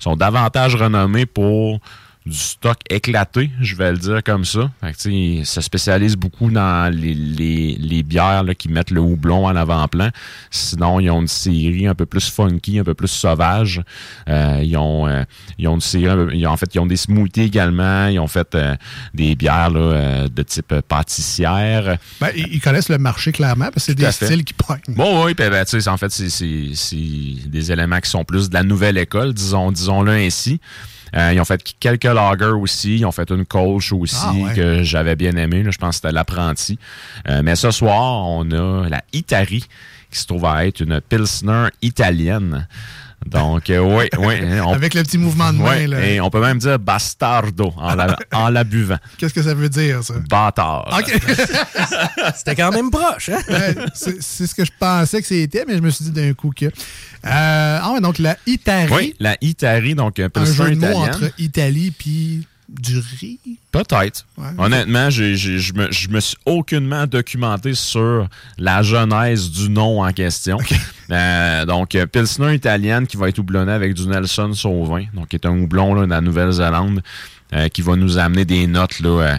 Ils 0.00 0.02
sont 0.02 0.16
davantage 0.16 0.74
renommés 0.74 1.26
pour 1.26 1.80
du 2.26 2.36
stock 2.36 2.78
éclaté, 2.90 3.50
je 3.60 3.76
vais 3.76 3.92
le 3.92 3.98
dire 3.98 4.20
comme 4.24 4.44
ça. 4.44 4.68
Fait 4.80 4.90
que, 4.92 4.96
tu 4.96 5.02
sais, 5.02 5.12
ils 5.12 5.46
se 5.46 5.60
spécialisent 5.60 6.16
beaucoup 6.16 6.50
dans 6.50 6.92
les, 6.92 7.14
les, 7.14 7.76
les 7.78 8.02
bières 8.02 8.42
là, 8.42 8.52
qui 8.54 8.68
mettent 8.68 8.90
le 8.90 9.00
houblon 9.00 9.46
en 9.46 9.54
avant-plan. 9.54 10.10
Sinon, 10.50 10.98
ils 10.98 11.08
ont 11.10 11.20
une 11.20 11.28
série 11.28 11.86
un 11.86 11.94
peu 11.94 12.04
plus 12.04 12.28
funky, 12.28 12.80
un 12.80 12.84
peu 12.84 12.94
plus 12.94 13.06
sauvage. 13.08 13.80
Euh, 14.28 14.60
ils, 14.64 14.76
ont, 14.76 15.06
euh, 15.06 15.22
ils 15.56 15.68
ont 15.68 15.76
une 15.76 15.80
série, 15.80 16.08
un 16.08 16.16
peu- 16.16 16.34
ils 16.34 16.44
ont- 16.46 16.50
en 16.50 16.56
fait, 16.56 16.74
ils 16.74 16.80
ont 16.80 16.86
des 16.86 16.96
smoothies 16.96 17.42
également. 17.42 18.08
Ils 18.08 18.18
ont 18.18 18.26
fait 18.26 18.54
euh, 18.56 18.74
des 19.14 19.36
bières 19.36 19.70
là, 19.70 19.78
euh, 19.80 20.28
de 20.28 20.42
type 20.42 20.74
pâtissière. 20.88 21.96
Ben, 22.20 22.30
ils 22.34 22.60
connaissent 22.60 22.88
le 22.88 22.98
marché 22.98 23.30
clairement 23.32 23.66
parce 23.66 23.74
que 23.74 23.80
c'est 23.80 23.94
des 23.94 24.02
styles 24.26 24.44
qui 24.44 24.54
pognent. 24.54 24.80
Bon, 24.96 25.24
oui, 25.24 25.34
ben, 25.34 25.64
tu 25.64 25.80
sais, 25.80 25.88
en 25.88 25.96
fait, 25.96 26.10
c'est 26.10 26.96
des 27.48 27.72
éléments 27.72 28.00
qui 28.00 28.10
sont 28.10 28.24
plus 28.24 28.48
de 28.48 28.54
la 28.54 28.62
nouvelle 28.64 28.98
école, 28.98 29.32
disons, 29.32 29.70
disons-le 29.70 30.12
ainsi. 30.12 30.60
Euh, 31.14 31.32
ils 31.32 31.40
ont 31.40 31.44
fait 31.44 31.62
quelques 31.78 32.04
lagers 32.04 32.46
aussi. 32.46 32.98
Ils 32.98 33.06
ont 33.06 33.12
fait 33.12 33.30
une 33.30 33.44
colche 33.44 33.92
aussi 33.92 34.16
Ah, 34.20 34.32
ouais. 34.32 34.54
que 34.54 34.82
j'avais 34.82 35.14
bien 35.16 35.36
aimé. 35.36 35.62
là. 35.62 35.70
je 35.70 35.78
pense 35.78 35.90
que 35.90 35.94
c'était 36.02 36.12
l'apprenti. 36.12 36.78
Euh, 37.28 37.42
mais 37.44 37.54
ce 37.56 37.70
soir, 37.70 38.26
on 38.26 38.50
a 38.50 38.88
la 38.88 39.02
Itari 39.12 39.64
qui 40.10 40.18
se 40.18 40.26
trouve 40.26 40.44
à 40.46 40.66
être 40.66 40.80
une 40.80 41.00
Pilsner 41.00 41.66
italienne. 41.82 42.66
Donc, 43.26 43.70
euh, 43.70 43.78
oui, 43.80 44.04
oui. 44.18 44.34
on- 44.64 44.72
Avec 44.72 44.94
le 44.94 45.02
petit 45.02 45.18
mouvement 45.18 45.52
de 45.52 45.58
main. 45.58 45.86
là. 45.86 46.04
et 46.06 46.20
on 46.20 46.30
peut 46.30 46.40
même 46.40 46.58
dire 46.58 46.78
bastardo 46.78 47.72
en 47.76 47.94
la, 47.94 48.16
en 48.32 48.48
la 48.50 48.64
buvant. 48.64 48.98
Qu'est-ce 49.18 49.34
que 49.34 49.42
ça 49.42 49.54
veut 49.54 49.68
dire, 49.68 50.02
ça? 50.04 50.14
Bâtard. 50.28 50.88
OK. 50.98 51.12
C'était 52.36 52.54
quand 52.54 52.70
même 52.72 52.90
proche, 52.90 53.28
hein? 53.30 53.38
Ouais, 53.48 53.74
c'est 53.94 54.46
ce 54.46 54.54
que 54.54 54.64
je 54.64 54.72
pensais 54.78 55.20
que 55.20 55.26
c'était, 55.26 55.64
mais 55.66 55.76
je 55.76 55.82
me 55.82 55.90
suis 55.90 56.04
dit 56.06 56.10
d'un 56.12 56.32
coup 56.34 56.52
que. 56.54 56.66
Euh, 56.66 56.70
ah 57.24 57.90
ouais, 57.92 58.00
donc 58.00 58.18
la 58.18 58.36
Itari. 58.46 58.92
Oui, 58.94 59.14
la 59.20 59.36
Itari, 59.40 59.94
donc 59.94 60.18
un 60.18 60.26
un 60.26 60.28
Pilsner 60.30 60.54
jeu 60.68 60.70
de 60.70 60.80
mots 60.80 60.86
italienne. 60.88 61.08
entre 61.14 61.32
Italie 61.38 61.90
puis 61.90 62.46
du 62.68 62.98
riz? 62.98 63.38
Peut-être. 63.72 64.26
Ouais. 64.38 64.46
Honnêtement, 64.58 65.10
je 65.10 65.72
me, 65.74 66.12
me 66.14 66.20
suis 66.20 66.36
aucunement 66.44 67.06
documenté 67.06 67.74
sur 67.74 68.28
la 68.58 68.82
genèse 68.82 69.50
du 69.50 69.68
nom 69.70 70.02
en 70.04 70.12
question. 70.12 70.58
Euh, 71.08 71.64
donc, 71.66 71.94
euh, 71.94 72.04
Pilsner 72.06 72.52
italienne 72.52 73.06
qui 73.06 73.16
va 73.16 73.28
être 73.28 73.38
houblonnée 73.38 73.70
avec 73.70 73.94
du 73.94 74.08
Nelson 74.08 74.52
Sauvin, 74.54 75.04
donc 75.14 75.28
qui 75.28 75.36
est 75.36 75.46
un 75.46 75.56
houblon 75.56 75.94
là, 75.94 76.04
de 76.04 76.10
la 76.10 76.20
Nouvelle-Zélande, 76.20 77.00
euh, 77.54 77.68
qui 77.68 77.80
va 77.80 77.94
nous 77.94 78.18
amener 78.18 78.44
des 78.44 78.66
notes 78.66 78.98
là, 78.98 79.08
euh, 79.22 79.36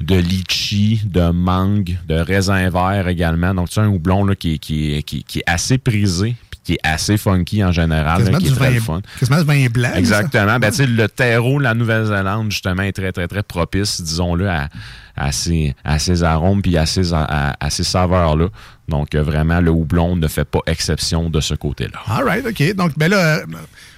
de 0.00 0.14
litchi, 0.14 1.00
de 1.04 1.30
mangue, 1.32 1.98
de 2.06 2.14
raisin 2.14 2.70
vert 2.70 3.08
également. 3.08 3.52
Donc, 3.52 3.66
c'est 3.68 3.80
un 3.80 3.88
houblon 3.88 4.24
là, 4.24 4.36
qui, 4.36 4.52
est- 4.54 4.58
qui, 4.58 4.92
est- 4.94 5.02
qui, 5.02 5.24
qui 5.24 5.40
est 5.40 5.44
assez 5.48 5.76
prisé 5.76 6.36
qui 6.68 6.74
est 6.74 6.80
assez 6.82 7.16
funky 7.16 7.64
en 7.64 7.72
général, 7.72 8.30
là, 8.30 8.38
qui 8.38 8.48
est 8.48 8.54
très 8.54 8.72
vin, 8.72 8.80
fun. 8.80 9.00
quasiment 9.18 9.38
du 9.38 9.44
vin 9.46 9.66
blanc. 9.70 9.90
Exactement. 9.94 10.58
Ben, 10.58 10.70
tu 10.70 10.84
le 10.86 11.08
terreau 11.08 11.58
de 11.58 11.64
la 11.64 11.72
Nouvelle-Zélande, 11.72 12.50
justement, 12.50 12.82
est 12.82 12.92
très, 12.92 13.10
très, 13.10 13.26
très 13.26 13.42
propice, 13.42 14.02
disons-le, 14.02 14.50
à, 14.50 14.68
à, 15.16 15.32
ces, 15.32 15.74
à 15.82 15.98
ces 15.98 16.22
arômes 16.24 16.60
puis 16.60 16.76
à 16.76 16.84
ces, 16.84 17.14
à, 17.14 17.56
à 17.58 17.70
ces 17.70 17.84
saveurs-là. 17.84 18.48
Donc, 18.86 19.14
euh, 19.14 19.22
vraiment, 19.22 19.62
le 19.62 19.70
houblon 19.70 20.14
ne 20.14 20.28
fait 20.28 20.44
pas 20.44 20.60
exception 20.66 21.30
de 21.30 21.40
ce 21.40 21.54
côté-là. 21.54 22.00
All 22.06 22.24
right, 22.24 22.46
OK. 22.46 22.74
Donc, 22.76 22.92
ben 22.98 23.08
là, 23.10 23.40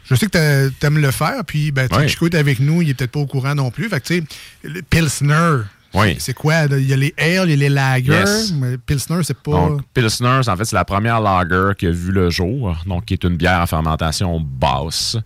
je 0.04 0.14
sais 0.14 0.26
que 0.26 0.30
t'a- 0.30 0.70
t'aimes 0.78 0.98
le 0.98 1.10
faire, 1.10 1.42
puis 1.44 1.72
ben, 1.72 1.88
tu 1.88 1.96
Ouais. 1.96 2.06
Chico 2.06 2.26
est 2.26 2.36
avec 2.36 2.60
nous, 2.60 2.82
il 2.82 2.90
est 2.90 2.94
peut-être 2.94 3.10
pas 3.10 3.18
au 3.20 3.26
courant 3.26 3.56
non 3.56 3.72
plus. 3.72 3.88
Fait 3.88 4.00
que, 4.00 4.06
tu 4.06 4.24
sais, 4.64 4.82
Pilsner, 4.90 5.62
Oui. 5.92 6.16
c'est 6.20 6.34
quoi? 6.34 6.64
Il 6.70 6.86
y 6.86 6.92
a 6.92 6.96
les 6.96 7.12
ale, 7.18 7.48
il 7.48 7.50
y 7.50 7.52
a 7.52 7.56
les 7.56 7.68
lagers, 7.68 8.12
Yes. 8.12 8.52
mais 8.52 8.78
Pilsner, 8.78 9.22
c'est 9.24 9.36
pas... 9.36 9.50
Donc, 9.52 9.82
Pilsner, 9.92 10.40
en 10.46 10.56
fait, 10.56 10.64
c'est 10.64 10.76
la 10.76 10.84
première 10.84 11.20
lager 11.20 11.72
qui 11.76 11.86
a 11.86 11.90
vu 11.90 12.12
le 12.12 12.30
jour, 12.30 12.76
donc 12.86 13.06
qui 13.06 13.14
est 13.14 13.24
une 13.24 13.36
bière 13.36 13.60
à 13.60 13.66
fermentation 13.66 14.38
basse. 14.40 15.16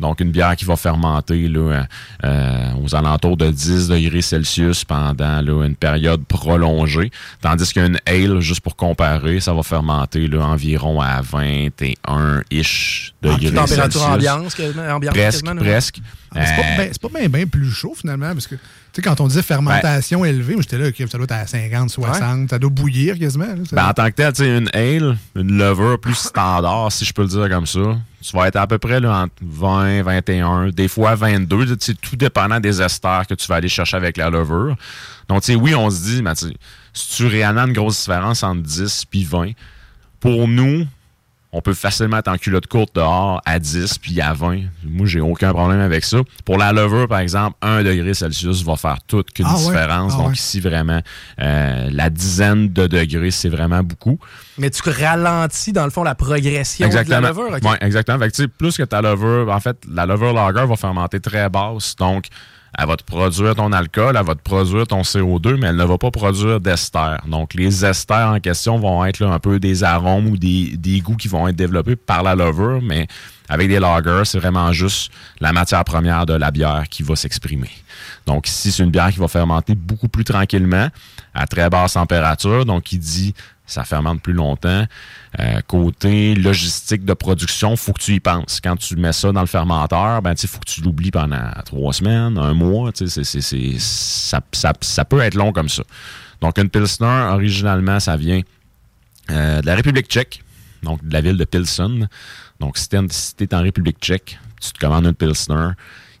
Donc, 0.00 0.20
une 0.20 0.30
bière 0.30 0.56
qui 0.56 0.64
va 0.64 0.76
fermenter 0.76 1.46
là, 1.48 1.60
euh, 1.60 1.82
euh, 2.24 2.72
aux 2.82 2.94
alentours 2.94 3.36
de 3.36 3.50
10 3.50 3.88
degrés 3.88 4.22
Celsius 4.22 4.84
pendant 4.84 5.42
là, 5.42 5.64
une 5.66 5.76
période 5.76 6.24
prolongée. 6.24 7.10
Tandis 7.42 7.72
qu'une 7.72 7.98
ale, 8.06 8.40
juste 8.40 8.60
pour 8.60 8.76
comparer, 8.76 9.40
ça 9.40 9.52
va 9.52 9.62
fermenter 9.62 10.26
là, 10.28 10.46
environ 10.46 11.00
à 11.02 11.20
21-ish 11.22 13.12
degrés 13.22 13.52
Température 13.52 14.00
Celsius. 14.00 14.02
ambiance, 14.30 14.56
ambiance 14.90 15.14
Presque, 15.14 15.42
quasiment, 15.44 15.60
presque. 15.60 15.98
Ah, 16.34 16.44
C'est 16.46 16.56
pas 17.00 17.08
Euh, 17.08 17.12
ben- 17.12 17.28
bien 17.30 17.46
plus 17.46 17.70
chaud, 17.70 17.94
finalement, 17.96 18.32
parce 18.32 18.46
que, 18.46 18.56
sais, 18.96 19.02
quand 19.02 19.20
on 19.20 19.28
disait 19.28 19.42
fermentation 19.42 20.20
Ben 20.20 20.28
élevée, 20.28 20.54
moi, 20.54 20.62
j'étais 20.62 20.78
là, 20.78 20.88
OK, 20.88 20.96
ça 20.96 21.18
doit 21.18 21.24
être 21.24 21.32
à 21.32 21.46
50, 21.46 21.90
60, 21.90 22.50
ça 22.50 22.58
doit 22.58 22.70
bouillir 22.70 23.18
quasiment. 23.18 23.46
là. 23.46 23.54
Ben, 23.72 23.88
en 23.88 23.92
tant 23.92 24.06
que 24.06 24.14
tel, 24.14 24.32
tu 24.32 24.44
sais, 24.44 24.58
une 24.58 24.70
ale, 24.74 25.16
une 25.34 25.58
levure 25.58 25.98
plus 26.00 26.14
standard, 26.14 26.90
si 26.92 27.04
je 27.04 27.12
peux 27.12 27.22
le 27.22 27.28
dire 27.28 27.48
comme 27.48 27.66
ça, 27.66 27.98
tu 28.22 28.36
vas 28.36 28.48
être 28.48 28.56
à 28.56 28.66
peu 28.66 28.78
près 28.78 29.00
là, 29.00 29.22
entre 29.22 29.34
20, 29.42 30.02
21, 30.02 30.68
des 30.70 30.88
fois 30.88 31.14
22, 31.14 31.76
tu 31.76 31.76
sais, 31.80 31.94
tout 31.94 32.16
dépendant 32.16 32.60
des 32.60 32.80
esters 32.80 33.26
que 33.26 33.34
tu 33.34 33.46
vas 33.48 33.56
aller 33.56 33.68
chercher 33.68 33.96
avec 33.96 34.16
la 34.16 34.30
levure. 34.30 34.76
Donc, 35.28 35.42
tu 35.42 35.52
sais, 35.52 35.54
oui, 35.56 35.74
on 35.74 35.90
se 35.90 36.02
dit, 36.04 36.22
mais 36.22 36.34
tu 36.34 36.48
sais, 36.48 36.54
si 36.92 37.16
tu 37.16 37.26
réellement 37.26 37.66
une 37.66 37.72
grosse 37.72 38.00
différence 38.00 38.42
entre 38.42 38.62
10 38.62 39.06
puis 39.06 39.24
20, 39.24 39.50
pour 40.20 40.48
nous, 40.48 40.86
on 41.56 41.60
peut 41.60 41.72
facilement 41.72 42.18
être 42.18 42.26
en 42.26 42.36
culotte 42.36 42.66
courte 42.66 42.96
dehors 42.96 43.40
à 43.46 43.60
10 43.60 43.98
puis 43.98 44.20
à 44.20 44.32
20. 44.32 44.62
Moi, 44.84 45.06
j'ai 45.06 45.20
aucun 45.20 45.52
problème 45.52 45.78
avec 45.78 46.04
ça. 46.04 46.18
Pour 46.44 46.58
la 46.58 46.72
levure, 46.72 47.06
par 47.06 47.20
exemple, 47.20 47.56
1 47.62 47.84
degré 47.84 48.12
Celsius 48.12 48.64
va 48.64 48.74
faire 48.74 48.96
toute 49.06 49.30
qu'une 49.30 49.46
Ah 49.48 49.54
ouais? 49.54 49.60
différence. 49.66 50.12
Ah 50.14 50.18
Donc, 50.18 50.26
ouais. 50.30 50.34
ici, 50.34 50.58
vraiment, 50.58 51.00
euh, 51.40 51.88
la 51.92 52.10
dizaine 52.10 52.72
de 52.72 52.88
degrés, 52.88 53.30
c'est 53.30 53.48
vraiment 53.48 53.84
beaucoup. 53.84 54.18
Mais 54.58 54.68
tu 54.70 54.82
ralentis, 54.88 55.72
dans 55.72 55.84
le 55.84 55.90
fond, 55.90 56.02
la 56.02 56.16
progression 56.16 56.88
de 56.88 57.10
la 57.10 57.20
levure. 57.20 57.52
ok? 57.52 57.62
Ouais, 57.70 57.78
exactement. 57.80 58.18
Fait 58.18 58.30
que, 58.30 58.34
tu 58.36 58.42
sais, 58.42 58.48
plus 58.48 58.76
que 58.76 58.82
ta 58.82 59.00
levure, 59.00 59.48
en 59.48 59.60
fait, 59.60 59.76
la 59.88 60.06
levure 60.06 60.32
lager 60.32 60.66
va 60.66 60.74
fermenter 60.76 61.20
très 61.20 61.48
basse. 61.48 61.94
Donc, 61.96 62.26
elle 62.76 62.86
va 62.86 62.96
te 62.96 63.04
produire 63.04 63.54
ton 63.54 63.72
alcool, 63.72 64.16
elle 64.18 64.26
va 64.26 64.34
te 64.34 64.42
produire 64.42 64.86
ton 64.86 65.02
CO2, 65.02 65.56
mais 65.56 65.68
elle 65.68 65.76
ne 65.76 65.84
va 65.84 65.98
pas 65.98 66.10
produire 66.10 66.60
d'ester. 66.60 67.16
Donc, 67.26 67.54
les 67.54 67.84
esters 67.84 68.28
en 68.28 68.40
question 68.40 68.78
vont 68.78 69.04
être 69.04 69.22
un 69.22 69.38
peu 69.38 69.60
des 69.60 69.84
arômes 69.84 70.26
ou 70.26 70.36
des, 70.36 70.76
des 70.76 71.00
goûts 71.00 71.16
qui 71.16 71.28
vont 71.28 71.46
être 71.46 71.56
développés 71.56 71.96
par 71.96 72.22
la 72.22 72.34
levure, 72.34 72.80
mais 72.82 73.06
avec 73.48 73.68
des 73.68 73.78
lagers, 73.78 74.24
c'est 74.24 74.38
vraiment 74.38 74.72
juste 74.72 75.12
la 75.40 75.52
matière 75.52 75.84
première 75.84 76.26
de 76.26 76.34
la 76.34 76.50
bière 76.50 76.84
qui 76.90 77.02
va 77.02 77.14
s'exprimer. 77.14 77.70
Donc, 78.26 78.48
ici, 78.48 78.72
c'est 78.72 78.82
une 78.82 78.90
bière 78.90 79.10
qui 79.10 79.18
va 79.18 79.28
fermenter 79.28 79.74
beaucoup 79.74 80.08
plus 80.08 80.24
tranquillement, 80.24 80.88
à 81.34 81.46
très 81.46 81.68
basse 81.68 81.92
température. 81.92 82.64
Donc, 82.64 82.92
il 82.92 82.98
dit 82.98 83.34
ça 83.66 83.84
fermente 83.84 84.20
plus 84.22 84.32
longtemps. 84.34 84.84
Euh, 85.40 85.60
côté 85.66 86.34
logistique 86.34 87.04
de 87.04 87.14
production, 87.14 87.76
faut 87.76 87.92
que 87.92 88.00
tu 88.02 88.12
y 88.14 88.20
penses. 88.20 88.60
Quand 88.62 88.76
tu 88.76 88.96
mets 88.96 89.12
ça 89.12 89.32
dans 89.32 89.40
le 89.40 89.46
fermenteur, 89.46 90.20
ben 90.22 90.34
il 90.40 90.48
faut 90.48 90.58
que 90.58 90.70
tu 90.70 90.82
l'oublies 90.82 91.10
pendant 91.10 91.50
trois 91.64 91.92
semaines, 91.92 92.36
un 92.38 92.54
mois. 92.54 92.90
c'est- 92.94 93.08
c'est- 93.08 93.40
c'est- 93.40 93.78
ça, 93.78 94.40
ça- 94.52 94.72
ça 94.80 95.04
peut 95.04 95.20
être 95.20 95.34
long 95.34 95.52
comme 95.52 95.68
ça. 95.68 95.82
Donc, 96.40 96.58
une 96.58 96.68
Pilsner, 96.68 97.28
originalement, 97.32 98.00
ça 98.00 98.16
vient 98.16 98.40
euh, 99.30 99.62
de 99.62 99.66
la 99.66 99.74
République 99.74 100.06
tchèque, 100.08 100.42
donc 100.82 101.02
de 101.02 101.10
la 101.12 101.22
ville 101.22 101.38
de 101.38 101.44
Pilsen. 101.46 102.08
Donc, 102.60 102.76
si 102.76 102.88
tu 102.90 102.96
es, 103.44 103.54
en 103.54 103.62
République 103.62 103.96
tchèque, 103.98 104.38
tu 104.60 104.70
te 104.72 104.78
commandes 104.78 105.06
une 105.06 105.14
Pilsner, 105.14 105.70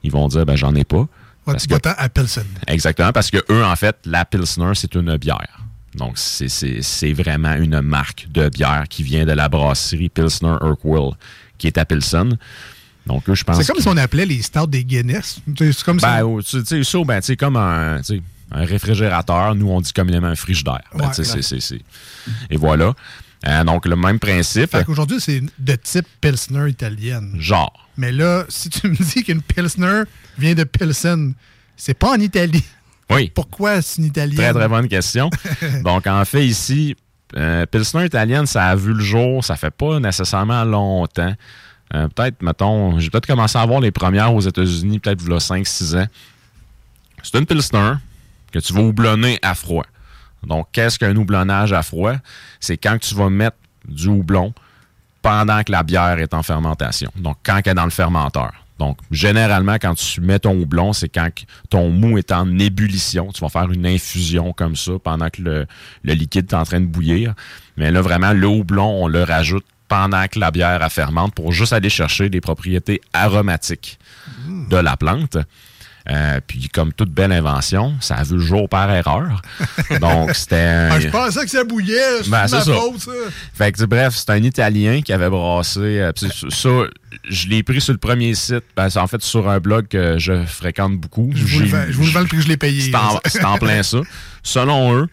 ils 0.02 0.10
vont 0.10 0.26
dire, 0.28 0.46
ben 0.46 0.56
j'en 0.56 0.74
ai 0.74 0.84
pas. 0.84 0.96
Ouais, 1.00 1.52
Parce 1.52 1.66
tu 1.66 1.68
que- 1.78 1.88
à 1.88 2.08
Pilsen. 2.08 2.46
Exactement, 2.66 3.12
parce 3.12 3.30
que 3.30 3.36
eux, 3.52 3.62
en 3.62 3.76
fait, 3.76 3.96
la 4.06 4.24
Pilsner, 4.24 4.72
c'est 4.74 4.94
une 4.94 5.18
bière. 5.18 5.58
Donc, 5.94 6.18
c'est- 6.18 7.12
vraiment 7.12 7.54
une 7.54 7.80
marque 7.80 8.26
de 8.30 8.48
bière 8.48 8.84
qui 8.88 9.02
vient 9.02 9.24
de 9.24 9.32
la 9.32 9.48
brasserie 9.48 10.08
Pilsner 10.08 10.56
Urquell, 10.60 11.10
qui 11.58 11.66
est 11.68 11.78
à 11.78 11.84
Pilsen. 11.84 12.36
Donc, 13.06 13.28
eux, 13.28 13.34
je 13.34 13.44
pense. 13.44 13.58
C'est 13.58 13.66
comme 13.70 13.80
si 13.80 13.88
on 13.88 13.96
appelait 13.96 14.26
les 14.26 14.42
stouts 14.42 14.66
des 14.66 14.84
Guinness. 14.84 15.40
C'est 15.58 15.82
comme 15.84 15.98
Ben, 15.98 16.02
ça. 16.18 16.26
oh, 16.26 16.40
tu 16.42 16.62
tu 16.62 16.64
sais, 16.64 16.82
ça, 16.84 16.98
ben, 17.04 17.20
tu 17.20 17.26
sais, 17.26 17.36
comme 17.36 17.56
un, 17.56 18.00
réfrigérateur. 18.50 19.54
Nous, 19.54 19.68
on 19.68 19.80
dit 19.80 19.92
communément 19.92 20.28
un 20.28 20.34
frigidaire. 20.34 20.80
Ben, 20.94 21.08
Ouais, 21.08 21.12
c'est- 21.14 21.80
Et 22.50 22.56
voilà. 22.56 22.94
Euh, 23.46 23.64
donc, 23.64 23.84
le 23.86 23.94
même 23.96 24.18
principe. 24.18 24.70
Fait 24.70 24.84
qu'aujourd'hui, 24.84 25.20
c'est 25.20 25.42
de 25.58 25.74
type 25.76 26.06
Pilsner 26.20 26.68
italienne. 26.70 27.34
Genre. 27.38 27.88
Mais 27.98 28.10
là, 28.10 28.44
si 28.48 28.70
tu 28.70 28.88
me 28.88 28.96
dis 28.96 29.22
qu'une 29.22 29.42
Pilsner 29.42 30.02
vient 30.38 30.54
de 30.54 30.64
Pilsen, 30.64 31.34
c'est 31.76 31.94
pas 31.94 32.10
en 32.12 32.20
Italie. 32.20 32.64
Oui. 33.10 33.30
Pourquoi 33.34 33.82
c'est 33.82 34.00
une 34.00 34.08
italienne? 34.08 34.36
Très, 34.36 34.52
très 34.52 34.68
bonne 34.68 34.88
question. 34.88 35.30
Donc, 35.84 36.06
en 36.06 36.24
fait, 36.24 36.46
ici, 36.46 36.96
euh, 37.36 37.66
Pilsner 37.66 38.06
italienne, 38.06 38.46
ça 38.46 38.68
a 38.68 38.76
vu 38.76 38.92
le 38.92 39.02
jour, 39.02 39.44
ça 39.44 39.56
fait 39.56 39.70
pas 39.70 39.98
nécessairement 40.00 40.64
longtemps. 40.64 41.34
Euh, 41.94 42.08
peut-être, 42.08 42.42
mettons, 42.42 42.98
j'ai 42.98 43.10
peut-être 43.10 43.26
commencé 43.26 43.58
à 43.58 43.66
voir 43.66 43.80
les 43.80 43.90
premières 43.90 44.34
aux 44.34 44.40
États-Unis, 44.40 44.98
peut-être 45.00 45.22
il 45.22 45.30
y 45.30 45.34
a 45.34 45.38
5-6 45.38 45.98
ans. 45.98 46.06
C'est 47.22 47.38
une 47.38 47.46
Pilsner 47.46 47.94
que 48.52 48.58
tu 48.58 48.72
vas 48.72 48.82
houblonner 48.82 49.38
à 49.42 49.54
froid. 49.54 49.86
Donc, 50.46 50.68
qu'est-ce 50.72 50.98
qu'un 50.98 51.16
houblonnage 51.16 51.72
à 51.72 51.82
froid? 51.82 52.14
C'est 52.60 52.76
quand 52.76 52.98
tu 52.98 53.14
vas 53.14 53.30
mettre 53.30 53.56
du 53.86 54.08
houblon 54.08 54.52
pendant 55.22 55.62
que 55.62 55.72
la 55.72 55.82
bière 55.82 56.18
est 56.18 56.34
en 56.34 56.42
fermentation. 56.42 57.10
Donc, 57.16 57.38
quand 57.44 57.60
elle 57.64 57.72
est 57.72 57.74
dans 57.74 57.84
le 57.84 57.90
fermenteur. 57.90 58.52
Donc, 58.78 58.98
généralement, 59.10 59.74
quand 59.74 59.94
tu 59.94 60.20
mets 60.20 60.40
ton 60.40 60.60
houblon, 60.60 60.92
c'est 60.92 61.08
quand 61.08 61.28
ton 61.70 61.90
mou 61.90 62.18
est 62.18 62.32
en 62.32 62.58
ébullition. 62.58 63.30
Tu 63.32 63.40
vas 63.40 63.48
faire 63.48 63.70
une 63.70 63.86
infusion 63.86 64.52
comme 64.52 64.74
ça 64.74 64.92
pendant 65.02 65.30
que 65.30 65.42
le, 65.42 65.66
le 66.02 66.14
liquide 66.14 66.50
est 66.50 66.56
en 66.56 66.64
train 66.64 66.80
de 66.80 66.86
bouillir. 66.86 67.34
Mais 67.76 67.90
là, 67.90 68.02
vraiment, 68.02 68.32
le 68.32 68.46
houblon, 68.48 69.04
on 69.04 69.06
le 69.06 69.22
rajoute 69.22 69.64
pendant 69.88 70.26
que 70.26 70.38
la 70.38 70.50
bière 70.50 70.82
elle 70.82 70.90
fermente 70.90 71.34
pour 71.34 71.52
juste 71.52 71.72
aller 71.72 71.90
chercher 71.90 72.28
les 72.28 72.40
propriétés 72.40 73.00
aromatiques 73.12 73.98
de 74.70 74.76
la 74.76 74.96
plante. 74.96 75.36
Euh, 76.10 76.38
puis, 76.46 76.68
comme 76.68 76.92
toute 76.92 77.10
belle 77.10 77.32
invention, 77.32 77.94
ça 78.00 78.16
a 78.16 78.24
vu 78.24 78.34
le 78.34 78.40
jour 78.40 78.68
par 78.68 78.90
erreur. 78.90 79.40
Donc, 80.00 80.34
c'était 80.34 80.56
un... 80.56 80.88
Ah, 80.90 81.00
je 81.00 81.08
pensais 81.08 81.42
que 81.44 81.50
ça 81.50 81.64
bouillait. 81.64 82.22
C'est 82.22 82.30
Ben, 82.30 82.42
ma 82.42 82.48
ça. 82.48 82.60
faute, 82.60 83.00
ça. 83.00 83.10
Fait 83.54 83.72
que, 83.72 83.84
bref, 83.86 84.14
c'est 84.14 84.28
un 84.28 84.42
Italien 84.42 85.00
qui 85.00 85.14
avait 85.14 85.30
brassé. 85.30 85.80
euh, 85.80 86.12
ça, 86.50 86.68
je 87.28 87.48
l'ai 87.48 87.62
pris 87.62 87.80
sur 87.80 87.94
le 87.94 87.98
premier 87.98 88.34
site. 88.34 88.64
Ben, 88.76 88.90
c'est 88.90 88.98
en 88.98 89.06
fait 89.06 89.22
sur 89.22 89.48
un 89.48 89.60
blog 89.60 89.88
que 89.88 90.18
je 90.18 90.44
fréquente 90.44 90.98
beaucoup. 90.98 91.30
Je 91.34 91.42
vous, 91.44 91.60
le 91.60 91.66
je 91.90 91.96
vous 91.96 92.04
le 92.18 92.26
prix 92.26 92.36
que 92.36 92.42
je 92.42 92.48
l'ai 92.48 92.58
payé. 92.58 92.92
C'est 93.26 93.44
en, 93.44 93.56
plein 93.56 93.82
ça. 93.82 93.98
Selon 94.42 94.94
eux, 94.94 95.06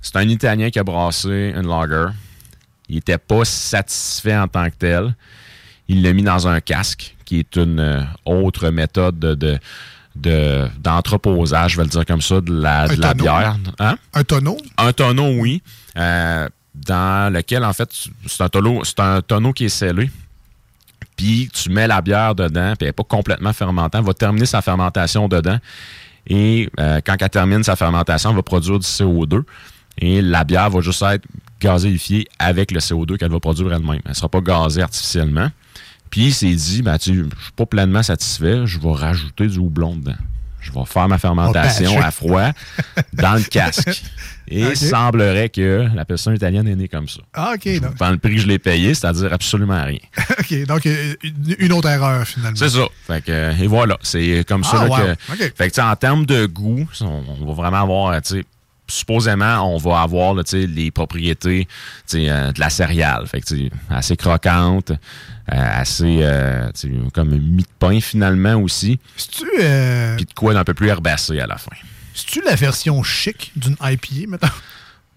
c'est 0.00 0.16
un 0.16 0.26
Italien 0.28 0.70
qui 0.70 0.78
a 0.78 0.84
brassé 0.84 1.52
une 1.54 1.68
lager. 1.68 2.06
Il 2.88 2.96
était 2.96 3.18
pas 3.18 3.44
satisfait 3.44 4.34
en 4.36 4.48
tant 4.48 4.64
que 4.70 4.76
tel. 4.78 5.14
Il 5.88 6.02
l'a 6.02 6.14
mis 6.14 6.22
dans 6.22 6.48
un 6.48 6.60
casque, 6.60 7.16
qui 7.26 7.38
est 7.40 7.56
une 7.56 7.80
euh, 7.80 8.00
autre 8.24 8.70
méthode 8.70 9.18
de, 9.18 9.34
de- 9.34 9.58
de- 10.20 10.68
d'entreposage, 10.80 11.72
je 11.72 11.76
vais 11.76 11.84
le 11.84 11.88
dire 11.90 12.04
comme 12.06 12.20
ça, 12.22 12.40
de 12.40 12.52
la, 12.52 12.88
de 12.88 12.94
bière. 13.22 13.56
Hein? 13.78 13.96
Un 14.14 14.24
tonneau? 14.24 14.56
Un 14.76 14.92
tonneau, 14.92 15.28
oui. 15.40 15.62
euh, 15.96 16.48
dans 16.74 17.32
lequel, 17.32 17.64
en 17.64 17.72
fait, 17.72 17.90
c'est 18.26 18.42
un 18.42 18.48
tonneau, 18.48 18.82
c'est 18.84 19.00
un 19.00 19.20
tonneau 19.20 19.52
qui 19.52 19.64
est 19.64 19.68
scellé. 19.68 20.10
Puis 21.16 21.48
tu 21.52 21.70
mets 21.70 21.86
la 21.88 22.00
bière 22.00 22.34
dedans, 22.34 22.74
puis 22.76 22.82
elle 22.82 22.88
n'est 22.88 22.92
pas 22.92 23.02
complètement 23.02 23.52
fermentante. 23.52 23.96
Elle 23.96 24.06
va 24.06 24.14
terminer 24.14 24.46
sa 24.46 24.62
fermentation 24.62 25.26
dedans. 25.28 25.58
Et 26.28 26.68
euh, 26.78 27.00
quand 27.04 27.16
elle 27.20 27.30
termine 27.30 27.64
sa 27.64 27.74
fermentation, 27.74 28.30
elle 28.30 28.36
va 28.36 28.42
produire 28.42 28.78
du 28.78 28.86
CO2. 28.86 29.42
Et 30.00 30.22
la 30.22 30.44
bière 30.44 30.70
va 30.70 30.80
juste 30.80 31.02
être 31.02 31.24
gazéifiée 31.60 32.28
avec 32.38 32.70
le 32.70 32.78
CO2 32.78 33.16
qu'elle 33.16 33.32
va 33.32 33.40
produire 33.40 33.72
elle-même. 33.72 34.00
Elle 34.04 34.10
ne 34.10 34.14
sera 34.14 34.28
pas 34.28 34.40
gazée 34.40 34.82
artificiellement. 34.82 35.48
Puis 36.10 36.26
il 36.26 36.34
s'est 36.34 36.54
dit, 36.54 36.82
ben, 36.82 36.98
tu 36.98 37.14
je 37.14 37.20
ne 37.20 37.24
suis 37.24 37.52
pas 37.56 37.66
pleinement 37.66 38.02
satisfait, 38.02 38.66
je 38.66 38.78
vais 38.78 38.92
rajouter 38.92 39.46
du 39.46 39.58
houblon 39.58 39.96
dedans. 39.96 40.16
Je 40.60 40.72
vais 40.72 40.84
faire 40.86 41.08
ma 41.08 41.18
fermentation 41.18 41.94
batcher. 41.94 42.06
à 42.06 42.10
froid 42.10 42.50
dans 43.12 43.34
le 43.34 43.42
casque. 43.42 44.02
Et 44.50 44.62
il 44.62 44.76
semblerait 44.76 45.50
que 45.50 45.86
la 45.94 46.04
personne 46.04 46.34
italienne 46.34 46.66
est 46.66 46.74
née 46.74 46.88
comme 46.88 47.08
ça. 47.08 47.20
Ah, 47.34 47.52
OK. 47.54 47.80
Donc, 47.80 47.96
Dans 47.98 48.10
le 48.10 48.16
prix 48.18 48.36
que 48.36 48.40
je 48.40 48.46
l'ai 48.46 48.58
payé, 48.58 48.94
c'est-à-dire 48.94 49.32
absolument 49.32 49.84
rien. 49.84 49.98
OK, 50.38 50.66
donc 50.66 50.86
euh, 50.86 51.14
une, 51.58 51.72
autre 51.72 51.88
erreur, 51.88 52.26
finalement. 52.26 52.56
C'est 52.56 52.70
ça. 52.70 52.86
Fait 53.06 53.22
que, 53.22 53.30
euh, 53.30 53.52
et 53.60 53.66
voilà, 53.66 53.98
c'est 54.02 54.44
comme 54.48 54.64
ça 54.64 54.80
Ah, 54.80 54.84
là, 54.84 54.88
wow. 54.88 55.36
que. 55.36 55.50
Fait 55.54 55.70
que, 55.70 55.80
en 55.80 55.94
termes 55.96 56.24
de 56.24 56.46
goût, 56.46 56.88
on, 57.02 57.22
on 57.40 57.46
va 57.46 57.52
vraiment 57.52 57.82
avoir, 57.82 58.22
tu 58.22 58.36
sais, 58.36 58.44
supposément, 58.88 59.74
on 59.74 59.78
va 59.78 60.00
avoir 60.00 60.34
là, 60.34 60.42
les 60.52 60.90
propriétés 60.90 61.68
euh, 62.14 62.52
de 62.52 62.60
la 62.60 62.70
céréale. 62.70 63.26
Fait 63.26 63.40
que, 63.40 63.54
assez 63.90 64.16
croquante, 64.16 64.90
euh, 64.90 64.94
assez 65.80 66.18
euh, 66.22 66.70
comme 67.14 67.30
mi 67.30 67.62
de 67.62 67.68
pain 67.78 68.00
finalement 68.00 68.54
aussi. 68.54 68.98
Euh, 69.60 70.16
Puis 70.16 70.24
de 70.26 70.34
quoi 70.34 70.54
d'un 70.54 70.64
peu 70.64 70.74
plus 70.74 70.88
herbacé 70.88 71.40
à 71.40 71.46
la 71.46 71.56
fin. 71.56 71.72
c'est-tu 72.14 72.42
la 72.44 72.54
version 72.54 73.02
chic 73.02 73.52
d'une 73.56 73.76
IPA, 73.80 74.28
maintenant? 74.28 74.48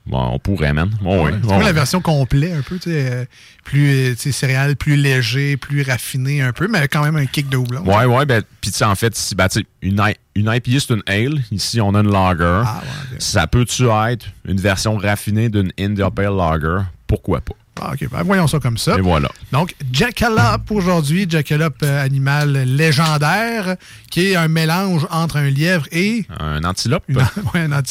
Bon, 0.07 0.31
on 0.33 0.39
pourrait, 0.39 0.73
man. 0.73 0.89
Bon, 1.01 1.25
oui. 1.25 1.31
C'est 1.41 1.47
comme 1.47 1.61
la 1.61 1.71
version 1.71 2.01
complète, 2.01 2.53
un 2.53 2.61
peu, 2.63 2.79
tu 2.79 2.89
sais, 2.89 3.11
euh, 3.11 3.25
plus 3.63 3.87
euh, 3.89 4.11
tu 4.15 4.17
sais, 4.17 4.31
céréales, 4.31 4.75
plus 4.75 4.95
léger, 4.95 5.57
plus 5.57 5.83
raffiné 5.83 6.41
un 6.41 6.53
peu, 6.53 6.67
mais 6.67 6.87
quand 6.87 7.03
même 7.03 7.15
un 7.17 7.27
kick 7.27 7.49
de 7.49 7.57
houblon. 7.57 7.83
Ouais, 7.83 8.05
ouais, 8.05 8.25
ben, 8.25 8.41
puis 8.61 8.71
en 8.83 8.95
fait, 8.95 9.15
ici, 9.17 9.35
ben, 9.35 9.47
une, 9.83 10.01
une 10.35 10.51
IPA, 10.53 10.79
c'est 10.79 10.93
une 10.95 11.03
ale. 11.07 11.43
Ici, 11.51 11.79
on 11.81 11.93
a 11.93 11.99
une 11.99 12.11
lager. 12.11 12.63
Ah, 12.65 12.81
ouais. 12.83 13.17
Ça 13.19 13.45
peut-tu 13.45 13.87
être 13.89 14.25
une 14.45 14.59
version 14.59 14.97
raffinée 14.97 15.49
d'une 15.49 15.71
India 15.79 16.09
Pale 16.09 16.35
Lager? 16.35 16.79
Pourquoi 17.05 17.41
pas? 17.41 17.53
Ah, 17.79 17.91
OK, 17.93 18.09
ben, 18.11 18.21
voyons 18.23 18.47
ça 18.47 18.59
comme 18.59 18.77
ça. 18.77 18.97
Et 18.97 19.01
voilà. 19.01 19.29
Donc, 19.51 19.75
Jackalope 19.93 20.69
aujourd'hui, 20.71 21.25
Jackalope, 21.29 21.77
euh, 21.83 22.03
animal 22.03 22.51
légendaire, 22.65 23.75
qui 24.09 24.27
est 24.31 24.35
un 24.35 24.47
mélange 24.47 25.07
entre 25.09 25.37
un 25.37 25.49
lièvre 25.49 25.85
et 25.91 26.25
Un 26.39 26.63
antilope? 26.63 27.03
une, 27.07 27.17
ouais, 27.53 27.61
un 27.61 27.71
anti- 27.71 27.90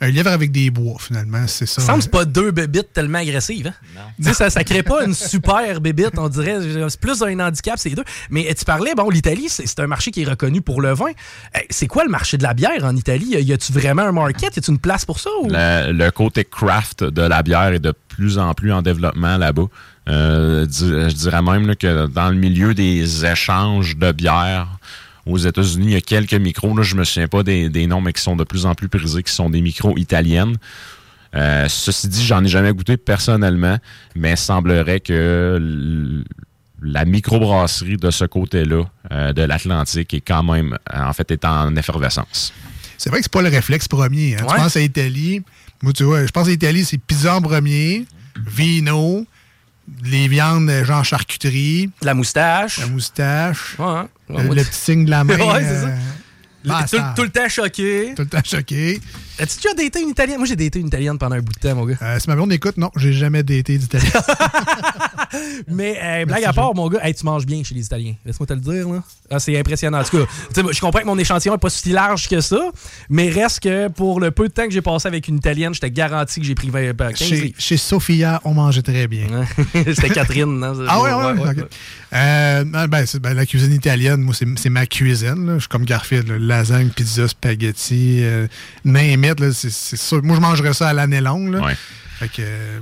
Un 0.00 0.08
lièvre 0.08 0.30
avec 0.30 0.50
des 0.52 0.70
bois, 0.70 0.96
finalement, 0.98 1.46
c'est 1.46 1.64
ça. 1.64 1.80
Ça 1.80 1.86
semble 1.86 1.98
que 1.98 2.04
c'est 2.04 2.10
pas 2.10 2.24
deux 2.24 2.50
bébites 2.50 2.92
tellement 2.92 3.18
agressives. 3.18 3.72
Hein? 3.96 4.00
Sais, 4.20 4.34
ça, 4.34 4.50
ça 4.50 4.64
crée 4.64 4.82
pas 4.82 5.04
une 5.04 5.14
super 5.14 5.80
bébite, 5.80 6.18
on 6.18 6.28
dirait. 6.28 6.58
C'est 6.88 7.00
plus 7.00 7.22
un 7.22 7.38
handicap, 7.38 7.78
c'est 7.78 7.90
deux. 7.90 8.04
Mais 8.30 8.52
tu 8.54 8.64
parlais, 8.64 8.94
bon, 8.94 9.08
l'Italie, 9.08 9.46
c'est 9.48 9.80
un 9.80 9.86
marché 9.86 10.10
qui 10.10 10.22
est 10.22 10.28
reconnu 10.28 10.60
pour 10.60 10.80
le 10.80 10.92
vin. 10.92 11.12
Eh, 11.54 11.66
C'est 11.70 11.86
quoi 11.86 12.04
le 12.04 12.10
marché 12.10 12.36
de 12.36 12.42
la 12.42 12.52
bière 12.52 12.84
en 12.84 12.94
Italie? 12.94 13.36
Y 13.40 13.52
a-tu 13.52 13.72
vraiment 13.72 14.02
un 14.02 14.12
market? 14.12 14.56
Y 14.56 14.58
a-tu 14.58 14.70
une 14.70 14.78
place 14.78 15.04
pour 15.04 15.18
ça? 15.20 15.30
Ou? 15.40 15.48
Le, 15.48 15.92
le 15.92 16.10
côté 16.10 16.44
craft 16.44 17.04
de 17.04 17.22
la 17.22 17.42
bière 17.42 17.72
est 17.72 17.78
de 17.78 17.94
plus 18.08 18.38
en 18.38 18.52
plus 18.54 18.72
en 18.72 18.82
développement 18.82 19.38
là-bas. 19.38 19.66
Euh, 20.08 20.66
je 20.70 21.14
dirais 21.14 21.42
même 21.42 21.66
là, 21.66 21.74
que 21.74 22.06
dans 22.06 22.28
le 22.30 22.36
milieu 22.36 22.74
des 22.74 23.24
échanges 23.24 23.96
de 23.96 24.12
bière 24.12 24.78
aux 25.28 25.38
États-Unis, 25.38 25.86
il 25.86 25.92
y 25.92 25.96
a 25.96 26.00
quelques 26.00 26.34
micros, 26.34 26.76
là, 26.76 26.82
je 26.82 26.94
me 26.96 27.04
souviens 27.04 27.28
pas 27.28 27.42
des, 27.42 27.68
des 27.68 27.86
noms, 27.86 28.00
mais 28.00 28.12
qui 28.12 28.22
sont 28.22 28.36
de 28.36 28.44
plus 28.44 28.66
en 28.66 28.74
plus 28.74 28.88
prisés, 28.88 29.22
qui 29.22 29.32
sont 29.32 29.50
des 29.50 29.60
micros 29.60 29.96
italiennes. 29.96 30.56
Euh, 31.34 31.66
ceci 31.68 32.08
dit, 32.08 32.24
j'en 32.24 32.42
ai 32.42 32.48
jamais 32.48 32.72
goûté 32.72 32.96
personnellement, 32.96 33.78
mais 34.16 34.30
il 34.32 34.36
semblerait 34.36 35.00
que 35.00 36.22
la 36.82 37.04
microbrasserie 37.04 37.96
de 37.96 38.10
ce 38.10 38.24
côté-là 38.24 38.84
euh, 39.12 39.32
de 39.32 39.42
l'Atlantique 39.42 40.14
est 40.14 40.20
quand 40.20 40.42
même, 40.44 40.78
en 40.94 41.12
fait, 41.12 41.30
est 41.30 41.44
en 41.44 41.74
effervescence. 41.76 42.52
C'est 42.96 43.10
vrai 43.10 43.18
que 43.20 43.24
c'est 43.24 43.32
pas 43.32 43.42
le 43.42 43.48
réflexe 43.48 43.86
premier. 43.88 44.36
hein. 44.36 44.44
Ouais. 44.44 44.54
Tu 44.54 44.56
penses 44.56 44.76
à 44.76 44.80
l'Italie. 44.80 45.42
Moi, 45.82 45.92
tu 45.92 46.04
vois, 46.04 46.24
je 46.24 46.30
pense 46.30 46.46
à 46.46 46.50
l'Italie, 46.50 46.84
c'est 46.84 46.98
pizza 46.98 47.36
en 47.36 47.42
premier, 47.42 48.04
vino, 48.46 49.26
les 50.04 50.28
viandes 50.28 50.68
euh, 50.70 50.84
genre 50.84 51.04
charcuterie. 51.04 51.90
La 52.02 52.14
moustache. 52.14 52.78
La 52.78 52.86
moustache. 52.86 53.76
Ouais. 53.78 54.02
Le, 54.30 54.54
le 54.54 54.62
petit 54.64 54.78
signe 54.78 55.04
de 55.04 55.10
la 55.10 55.24
main. 55.24 55.36
Ouais, 55.38 55.62
c'est 55.62 55.80
ça. 55.80 55.86
euh, 55.88 55.96
tout, 56.82 56.96
ça- 56.96 57.12
tout 57.16 57.22
le 57.22 57.30
temps 57.30 57.48
choqué. 57.48 58.12
Tout 58.16 58.22
le 58.22 58.28
temps 58.28 58.40
choqué. 58.44 59.00
As-tu 59.38 59.56
déjà 59.56 59.74
daté 59.74 60.02
une 60.02 60.10
italienne? 60.10 60.38
Moi, 60.38 60.46
j'ai 60.46 60.56
daté 60.56 60.80
une 60.80 60.88
italienne 60.88 61.18
pendant 61.18 61.36
un 61.36 61.40
bout 61.40 61.52
de 61.52 61.58
temps, 61.58 61.74
mon 61.74 61.84
gars. 61.84 61.96
Euh, 62.02 62.18
si 62.18 62.28
ma 62.28 62.34
blonde 62.34 62.52
écoute, 62.52 62.76
non, 62.76 62.90
j'ai 62.96 63.12
jamais 63.12 63.42
daté 63.42 63.78
d'Italien. 63.78 64.08
Mais 65.68 65.98
euh, 66.02 66.24
blague 66.24 66.44
à 66.44 66.52
part, 66.52 66.74
mon 66.74 66.88
gars, 66.88 67.00
hey, 67.02 67.14
tu 67.14 67.24
manges 67.24 67.46
bien 67.46 67.62
chez 67.62 67.74
les 67.74 67.84
Italiens. 67.84 68.14
Laisse-moi 68.24 68.46
te 68.46 68.54
le 68.54 68.60
dire. 68.60 68.88
Là. 68.88 69.02
Ah, 69.30 69.38
c'est 69.38 69.58
impressionnant. 69.58 70.00
En 70.00 70.04
tout 70.04 70.18
cas, 70.18 70.24
tu 70.54 70.62
je 70.72 70.80
comprends 70.80 71.00
que 71.00 71.06
mon 71.06 71.18
échantillon 71.18 71.54
n'est 71.54 71.58
pas 71.58 71.70
si 71.70 71.90
large 71.90 72.28
que 72.28 72.40
ça, 72.40 72.70
mais 73.10 73.28
reste 73.28 73.60
que 73.60 73.88
pour 73.88 74.20
le 74.20 74.30
peu 74.30 74.48
de 74.48 74.52
temps 74.52 74.64
que 74.64 74.70
j'ai 74.70 74.82
passé 74.82 75.08
avec 75.08 75.28
une 75.28 75.36
Italienne, 75.36 75.74
j'étais 75.74 75.90
garanti 75.90 76.40
que 76.40 76.46
j'ai 76.46 76.54
pris 76.54 76.70
20, 76.70 76.94
ben, 76.94 77.08
15 77.12 77.16
chez, 77.18 77.40
livres. 77.40 77.54
chez 77.58 77.76
Sophia, 77.76 78.40
on 78.44 78.54
mangeait 78.54 78.82
très 78.82 79.06
bien. 79.06 79.26
C'était 79.74 80.10
Catherine. 80.10 80.58
non? 80.58 80.74
Ah 80.88 81.00
ouais, 81.02 81.12
ouais, 81.12 81.42
ouais, 81.42 81.50
ok. 81.50 81.68
Euh, 82.14 82.86
ben, 82.86 83.06
c'est- 83.06 83.18
ben, 83.18 83.34
la 83.34 83.44
cuisine 83.44 83.72
italienne, 83.72 84.22
moi, 84.22 84.34
c'est 84.34 84.70
ma 84.70 84.86
cuisine. 84.86 85.46
là. 85.46 85.54
Je 85.54 85.60
suis 85.60 85.68
comme 85.68 85.84
Garfield. 85.84 86.28
là. 86.28 86.38
Lasagne, 86.38 86.88
pizza, 86.88 87.28
spaghetti, 87.28 88.20
euh, 88.22 88.46
c'est 89.52 89.96
sûr. 89.96 90.22
Moi, 90.22 90.36
je 90.36 90.40
mangerais 90.40 90.72
ça 90.74 90.88
à 90.88 90.92
l'année 90.92 91.20
longue. 91.20 91.52
là. 91.52 91.74
Fait 92.18 92.26
que, 92.26 92.34
euh, 92.40 92.80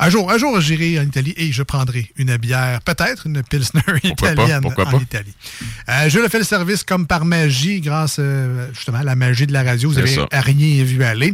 un 0.00 0.10
jour, 0.10 0.28
un 0.32 0.38
jour, 0.38 0.60
j'irai 0.60 0.98
en 0.98 1.04
Italie 1.04 1.34
et 1.36 1.52
je 1.52 1.62
prendrai 1.62 2.10
une 2.16 2.36
bière, 2.36 2.80
peut-être 2.80 3.28
une 3.28 3.40
Pilsner 3.44 3.80
Pourquoi 3.86 4.00
pas, 4.16 4.32
italienne 4.32 4.60
pourquoi 4.60 4.88
en 4.88 4.90
pas. 4.90 4.96
Italie. 4.96 5.32
Euh, 5.88 6.08
je 6.08 6.18
le 6.18 6.26
fais 6.28 6.38
le 6.38 6.44
service 6.44 6.82
comme 6.82 7.06
par 7.06 7.24
magie, 7.24 7.80
grâce 7.80 8.16
euh, 8.18 8.66
justement 8.74 8.98
à 8.98 9.04
la 9.04 9.14
magie 9.14 9.46
de 9.46 9.52
la 9.52 9.62
radio. 9.62 9.88
Vous 9.88 9.94
C'est 9.94 10.00
avez 10.00 10.14
ça. 10.16 10.26
rien 10.32 10.82
vu 10.82 11.04
aller. 11.04 11.32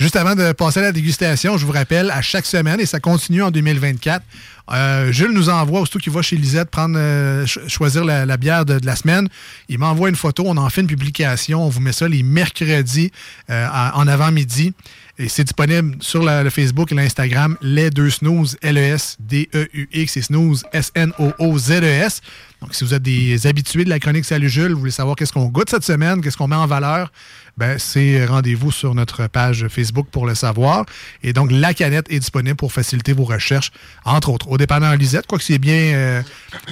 Juste 0.00 0.16
avant 0.16 0.34
de 0.34 0.52
passer 0.52 0.78
à 0.80 0.84
la 0.84 0.92
dégustation, 0.92 1.58
je 1.58 1.66
vous 1.66 1.72
rappelle, 1.72 2.10
à 2.10 2.22
chaque 2.22 2.46
semaine, 2.46 2.80
et 2.80 2.86
ça 2.86 2.98
continue 2.98 3.42
en 3.42 3.50
2024, 3.50 4.24
euh, 4.72 5.12
Jules 5.12 5.32
nous 5.32 5.48
envoie, 5.48 5.80
aussitôt 5.80 5.98
qu'il 5.98 6.12
va 6.12 6.22
chez 6.22 6.36
Lisette 6.36 6.70
prendre, 6.70 6.96
euh, 6.98 7.46
ch- 7.46 7.68
choisir 7.68 8.04
la, 8.04 8.36
bière 8.36 8.64
de, 8.64 8.78
la 8.84 8.96
semaine, 8.96 9.28
il 9.68 9.78
m'envoie 9.78 10.08
une 10.08 10.16
photo, 10.16 10.44
on 10.46 10.56
en 10.56 10.68
fait 10.70 10.80
une 10.80 10.86
publication, 10.86 11.62
on 11.64 11.68
vous 11.68 11.80
met 11.80 11.92
ça 11.92 12.08
les 12.08 12.22
mercredis 12.22 13.10
euh, 13.50 13.66
en 13.94 14.06
avant-midi. 14.08 14.72
Et 15.18 15.28
c'est 15.30 15.44
disponible 15.44 15.96
sur 16.00 16.22
le 16.24 16.50
Facebook 16.50 16.92
et 16.92 16.94
l'Instagram, 16.94 17.56
les 17.62 17.88
deux 17.88 18.10
snooze, 18.10 18.58
L-E-S-D-E-U-X 18.60 20.16
et 20.18 20.22
snooze, 20.22 20.64
S-N-O-O-Z-E-S. 20.72 22.20
Donc, 22.60 22.74
si 22.74 22.84
vous 22.84 22.92
êtes 22.92 23.02
des 23.02 23.46
habitués 23.46 23.84
de 23.84 23.88
la 23.90 23.98
chronique 23.98 24.24
Salut 24.26 24.50
Jules, 24.50 24.72
vous 24.72 24.80
voulez 24.80 24.90
savoir 24.90 25.16
qu'est-ce 25.16 25.32
qu'on 25.32 25.46
goûte 25.46 25.70
cette 25.70 25.84
semaine, 25.84 26.20
qu'est-ce 26.20 26.36
qu'on 26.36 26.48
met 26.48 26.56
en 26.56 26.66
valeur, 26.66 27.10
ben, 27.56 27.78
c'est 27.78 28.24
rendez-vous 28.26 28.70
sur 28.70 28.94
notre 28.94 29.26
page 29.28 29.66
Facebook 29.68 30.08
pour 30.10 30.26
le 30.26 30.34
savoir. 30.34 30.84
Et 31.22 31.32
donc, 31.32 31.50
la 31.50 31.72
canette 31.72 32.06
est 32.10 32.18
disponible 32.18 32.56
pour 32.56 32.70
faciliter 32.72 33.14
vos 33.14 33.24
recherches, 33.24 33.70
entre 34.04 34.28
autres. 34.30 34.48
Au 34.50 34.58
dépanneur 34.58 34.94
Lisette, 34.96 35.26
quoi 35.26 35.38
que 35.38 35.44
c'est 35.44 35.58
bien. 35.58 35.74
euh, 35.94 36.22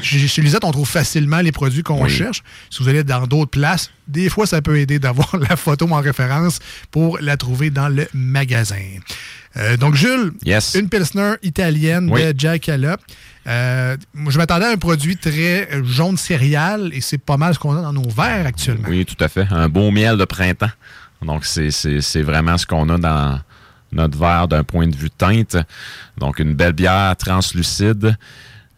chez, 0.03 0.42
Lisette, 0.42 0.62
on 0.64 0.73
trouve 0.73 0.88
facilement 0.88 1.40
les 1.40 1.53
produits 1.53 1.83
qu'on 1.83 2.03
Oui. 2.05 2.11
cherche. 2.11 2.42
Si 2.68 2.83
vous 2.83 2.88
allez 2.90 3.03
dans 3.03 3.27
d'autres 3.27 3.51
places, 3.51 3.90
des 4.09 4.29
fois, 4.29 4.47
ça 4.47 4.61
peut 4.61 4.79
aider 4.79 4.99
d'avoir 4.99 5.35
la 5.49 5.57
photo 5.57 5.88
en 5.90 6.01
référence 6.03 6.59
pour 6.90 7.18
la 7.18 7.38
trouver 7.38 7.70
dans 7.70 7.88
le 7.88 8.07
magasin. 8.12 8.77
Euh, 9.57 9.77
donc, 9.79 9.94
Jules, 9.94 10.33
une 10.75 10.88
Pilsner 10.90 11.35
italienne 11.42 12.11
Oui. 12.12 12.23
de 12.25 12.35
Jack 12.38 12.62
Calop. 12.62 13.01
Euh, 13.46 13.96
je 14.28 14.38
m'attendais 14.38 14.66
à 14.66 14.70
un 14.70 14.76
produit 14.76 15.16
très 15.16 15.68
jaune 15.85 16.16
céréal 16.16 16.90
et 16.92 17.00
c'est 17.00 17.18
pas 17.18 17.37
mal 17.37 17.54
ce 17.54 17.59
qu'on 17.59 17.76
a 17.76 17.83
dans 17.83 17.92
nos 17.92 18.09
verres 18.09 18.46
actuellement. 18.46 18.88
Oui, 18.88 19.04
tout 19.04 19.22
à 19.22 19.28
fait. 19.28 19.46
Un 19.50 19.68
beau 19.68 19.90
miel 19.90 20.16
de 20.16 20.24
printemps. 20.24 20.70
Donc, 21.22 21.44
c'est 21.44 22.22
vraiment 22.22 22.59
ce 22.59 22.66
qu'on 22.66 22.88
a 22.88 22.98
dans 22.98 23.40
notre 23.92 24.18
verre 24.18 24.48
d'un 24.48 24.64
point 24.64 24.87
de 24.87 24.96
vue 24.96 25.11
teinte. 25.11 25.57
Donc, 26.18 26.38
une 26.38 26.54
belle 26.54 26.72
bière 26.72 27.14
translucide. 27.16 28.16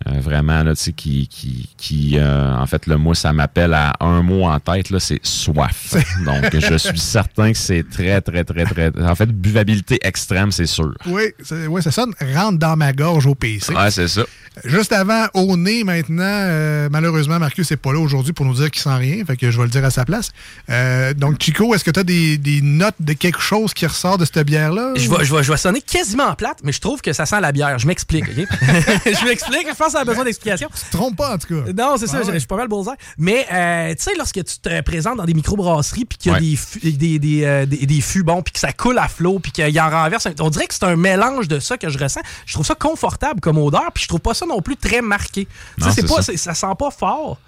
Euh, 0.06 0.20
vraiment, 0.20 0.62
là, 0.62 0.74
tu 0.76 0.82
sais, 0.82 0.92
qui, 0.92 1.26
qui, 1.26 1.68
qui 1.76 2.18
euh, 2.18 2.54
en 2.54 2.66
fait, 2.66 2.86
le 2.86 2.96
mot, 2.98 3.14
ça 3.14 3.32
m'appelle 3.32 3.72
à 3.74 3.94
un 4.00 4.22
mot 4.22 4.44
en 4.44 4.60
tête, 4.60 4.90
là, 4.90 5.00
c'est 5.00 5.24
soif. 5.24 5.94
Donc, 6.24 6.54
je 6.58 6.76
suis 6.76 6.98
certain 6.98 7.52
que 7.52 7.58
c'est 7.58 7.84
très, 7.88 8.20
très, 8.20 8.44
très, 8.44 8.64
très, 8.66 8.92
en 9.02 9.14
fait, 9.14 9.26
buvabilité 9.30 9.98
extrême, 10.02 10.52
c'est 10.52 10.66
sûr. 10.66 10.92
Oui, 11.06 11.22
c'est- 11.42 11.66
ouais, 11.66 11.80
ça 11.82 11.90
sonne 11.90 12.12
rentre 12.34 12.58
dans 12.58 12.76
ma 12.76 12.92
gorge 12.92 13.26
au 13.26 13.34
PC. 13.34 13.74
Ouais, 13.74 13.90
c'est 13.90 14.08
ça. 14.08 14.22
Juste 14.64 14.92
avant, 14.92 15.26
au 15.34 15.54
nez 15.58 15.84
maintenant, 15.84 16.22
euh, 16.24 16.88
malheureusement, 16.90 17.38
Marcus 17.38 17.70
n'est 17.70 17.76
pas 17.76 17.92
là 17.92 17.98
aujourd'hui 17.98 18.32
pour 18.32 18.46
nous 18.46 18.54
dire 18.54 18.70
qu'il 18.70 18.80
sent 18.80 18.94
rien, 18.96 19.22
fait 19.26 19.36
que 19.36 19.50
je 19.50 19.56
vais 19.58 19.64
le 19.64 19.70
dire 19.70 19.84
à 19.84 19.90
sa 19.90 20.06
place. 20.06 20.30
Euh, 20.70 21.12
donc, 21.12 21.42
Chico, 21.42 21.74
est-ce 21.74 21.84
que 21.84 21.90
tu 21.90 22.00
as 22.00 22.04
des, 22.04 22.38
des 22.38 22.62
notes 22.62 22.94
de 23.00 23.12
quelque 23.12 23.40
chose 23.40 23.74
qui 23.74 23.86
ressort 23.86 24.16
de 24.16 24.24
cette 24.24 24.46
bière-là? 24.46 24.92
Je 24.96 25.10
vais, 25.10 25.24
je, 25.26 25.34
vais, 25.34 25.42
je 25.42 25.50
vais 25.52 25.58
sonner 25.58 25.82
quasiment 25.82 26.34
plate, 26.34 26.58
mais 26.64 26.72
je 26.72 26.80
trouve 26.80 27.02
que 27.02 27.12
ça 27.12 27.26
sent 27.26 27.40
la 27.40 27.52
bière. 27.52 27.78
Je 27.78 27.86
m'explique, 27.86 28.24
OK? 28.24 28.46
je 29.04 29.24
m'explique, 29.26 29.66
je 29.68 29.74
pense 29.76 29.94
ça 29.96 30.02
a 30.02 30.04
besoin 30.04 30.24
d'explication. 30.24 30.68
Tu 30.74 30.84
te 30.90 30.96
trompes 30.96 31.16
pas, 31.16 31.34
en 31.34 31.38
tout 31.38 31.48
cas. 31.48 31.72
Non, 31.72 31.96
c'est 31.98 32.06
ça, 32.06 32.18
Ah 32.18 32.22
je- 32.22 32.26
ouais. 32.28 32.32
je 32.34 32.38
suis 32.38 32.46
pas 32.46 32.56
mal 32.56 32.68
bullseye. 32.68 32.94
Mais, 33.18 33.46
euh, 33.52 33.94
tu 33.94 34.02
sais, 34.02 34.14
lorsque 34.16 34.42
tu 34.44 34.58
te 34.58 34.80
présentes 34.82 35.16
dans 35.16 35.24
des 35.24 35.34
microbrasseries, 35.34 36.04
puis 36.04 36.18
qu'il 36.18 36.32
y 36.32 36.34
a 36.34 36.38
Ouais. 36.38 36.44
des, 36.44 36.56
fûts- 36.56 36.80
des, 36.92 37.18
des, 37.18 37.44
euh, 37.44 37.66
des, 37.66 37.86
des 37.86 38.00
fûts 38.00 38.22
bons, 38.22 38.42
puis 38.42 38.52
que 38.52 38.58
ça 38.58 38.72
coule 38.72 38.98
à 38.98 39.08
flot, 39.08 39.38
puis 39.38 39.52
qu'il 39.52 39.80
en 39.80 39.90
renverse, 39.90 40.26
un- 40.26 40.32
on 40.40 40.50
dirait 40.50 40.66
que 40.66 40.74
c'est 40.74 40.84
un 40.84 40.96
mélange 40.96 41.48
de 41.48 41.58
ça 41.58 41.76
que 41.78 41.88
je 41.88 41.98
ressens. 41.98 42.20
Je 42.46 42.52
trouve 42.54 42.66
ça 42.66 42.74
confortable 42.74 43.40
comme 43.40 43.58
odeur, 43.58 43.90
puis 43.94 44.02
je 44.04 44.08
trouve 44.08 44.20
pas 44.20 44.34
ça 44.34 44.46
non 44.46 44.60
plus 44.62 44.76
très 44.76 45.00
marqué. 45.02 45.46
Tu 45.78 45.84
Non, 45.84 45.90
sais, 45.90 46.00
c'est 46.02 46.06
pas, 46.08 46.22
ça. 46.22 46.36
ça 46.36 46.54
sent 46.54 46.66
pas 46.78 46.90
fort. 46.90 47.38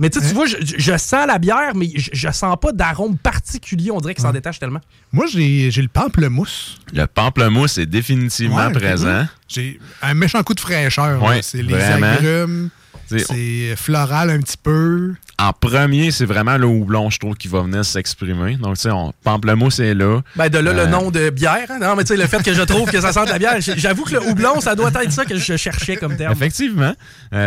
Mais 0.00 0.10
tu 0.10 0.18
Hein? 0.18 0.22
sais, 0.22 0.28
tu 0.30 0.34
vois, 0.34 0.46
je, 0.46 0.56
je 0.60 0.96
sens 0.96 1.26
la 1.26 1.38
bière, 1.38 1.72
mais 1.76 1.90
je, 1.94 2.10
je 2.12 2.30
sens 2.32 2.56
pas 2.60 2.72
d'arôme 2.72 3.16
particulier. 3.18 3.90
On 3.92 3.98
dirait 4.00 4.14
qu'il 4.14 4.22
s'en 4.22 4.32
détache 4.32 4.58
tellement. 4.58 4.80
Moi, 5.12 5.26
j'ai 5.30 5.70
j'ai 5.70 5.82
le 5.82 5.88
pamplemousse. 5.88 6.78
Le 6.92 7.06
pamplemousse 7.06 7.76
est 7.78 7.86
définitivement 7.86 8.66
Ouais, 8.66 8.72
présent. 8.72 9.26
J'ai 9.46 9.78
un 10.02 10.14
méchant 10.14 10.42
coup 10.42 10.54
de 10.54 10.60
fraîcheur. 10.60 11.22
Ouais, 11.22 11.42
c'est 11.42 11.62
les 11.62 11.74
agrumes. 11.74 12.70
C'est 13.18 13.74
floral 13.76 14.30
un 14.30 14.40
petit 14.40 14.56
peu. 14.56 15.14
En 15.38 15.52
premier, 15.52 16.10
c'est 16.10 16.26
vraiment 16.26 16.58
le 16.58 16.66
houblon, 16.66 17.10
je 17.10 17.18
trouve, 17.18 17.34
qui 17.34 17.48
va 17.48 17.62
venir 17.62 17.84
s'exprimer. 17.84 18.56
Donc, 18.56 18.76
tu 18.76 18.82
sais, 18.82 18.90
pamplemousse 19.24 19.78
est 19.78 19.94
là. 19.94 20.20
Ben, 20.36 20.48
de 20.48 20.58
là, 20.58 20.72
le 20.72 20.86
nom 20.86 21.10
de 21.10 21.30
bière. 21.30 21.66
Hein. 21.70 21.78
Non, 21.80 21.96
mais 21.96 22.04
tu 22.04 22.08
sais, 22.08 22.16
le 22.20 22.26
fait 22.26 22.42
que 22.42 22.52
je 22.52 22.62
trouve 22.62 22.90
que 22.90 23.00
ça 23.00 23.12
sent 23.12 23.24
de 23.24 23.30
la 23.30 23.38
bière, 23.38 23.56
j'avoue 23.58 24.04
que 24.04 24.12
le 24.12 24.22
houblon, 24.22 24.60
ça 24.60 24.74
doit 24.74 24.90
être 25.02 25.12
ça 25.12 25.24
que 25.24 25.36
je 25.36 25.56
cherchais 25.56 25.96
comme 25.96 26.16
terme. 26.16 26.32
Effectivement. 26.32 26.94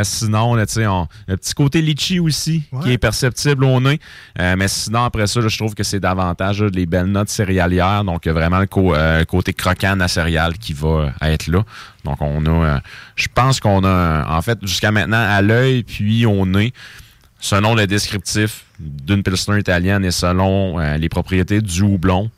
sinon, 0.04 0.58
tu 0.58 0.74
sais, 0.74 0.86
le 1.28 1.38
petit 1.38 1.54
côté 1.54 1.82
litchi 1.82 2.20
aussi, 2.20 2.64
qui 2.84 2.92
est 2.92 2.98
perceptible 2.98 3.64
au 3.64 3.80
nez. 3.80 4.00
mais 4.38 4.68
sinon, 4.68 5.04
après 5.04 5.28
ça, 5.28 5.42
je 5.42 5.58
trouve 5.58 5.76
que 5.76 5.84
c'est 5.84 6.00
davantage 6.00 6.64
les 6.64 6.86
belles 6.86 7.06
notes 7.06 7.30
céréalières. 7.30 8.04
Donc, 8.04 8.28
vraiment 8.28 8.60
le 8.60 9.24
côté 9.26 9.54
croquant 9.54 10.00
à 10.00 10.08
céréales 10.08 10.58
qui 10.58 10.74
va 10.74 11.14
être 11.22 11.48
là. 11.48 11.64
Donc, 12.04 12.22
on 12.22 12.46
a, 12.46 12.82
je 13.16 13.28
pense 13.34 13.60
qu'on 13.60 13.84
a, 13.84 14.26
en 14.28 14.42
fait, 14.42 14.60
jusqu'à 14.64 14.92
maintenant, 14.92 15.26
à 15.26 15.42
l'œil, 15.42 15.84
puis 15.84 16.26
au 16.26 16.46
nez, 16.46 16.74
selon 17.40 17.76
le 17.76 17.88
descriptif 17.88 18.66
d'une 18.80 19.22
Pilsner 19.22 19.60
italienne 19.60 20.06
et 20.06 20.12
selon 20.12 20.80
euh, 20.80 20.98
les 20.98 21.10
propriétés 21.10 21.62
du 21.62 21.82
houblon, 21.82 22.32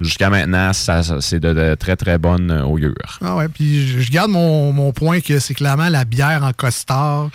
jusqu'à 0.00 0.28
maintenant, 0.28 0.72
ça, 0.72 1.02
c'est 1.20 1.40
de, 1.40 1.74
très, 1.76 1.96
très 1.96 2.18
bonne 2.18 2.50
euh, 2.50 2.62
augure. 2.62 3.18
Ah 3.22 3.36
ouais, 3.36 3.48
puis 3.48 3.86
je, 3.86 4.10
garde 4.10 4.30
mon, 4.30 4.92
point 4.92 5.20
que 5.20 5.38
c'est 5.38 5.54
clairement 5.54 5.88
la 5.88 6.04
bière 6.04 6.42
en 6.44 6.52
costard 6.52 7.30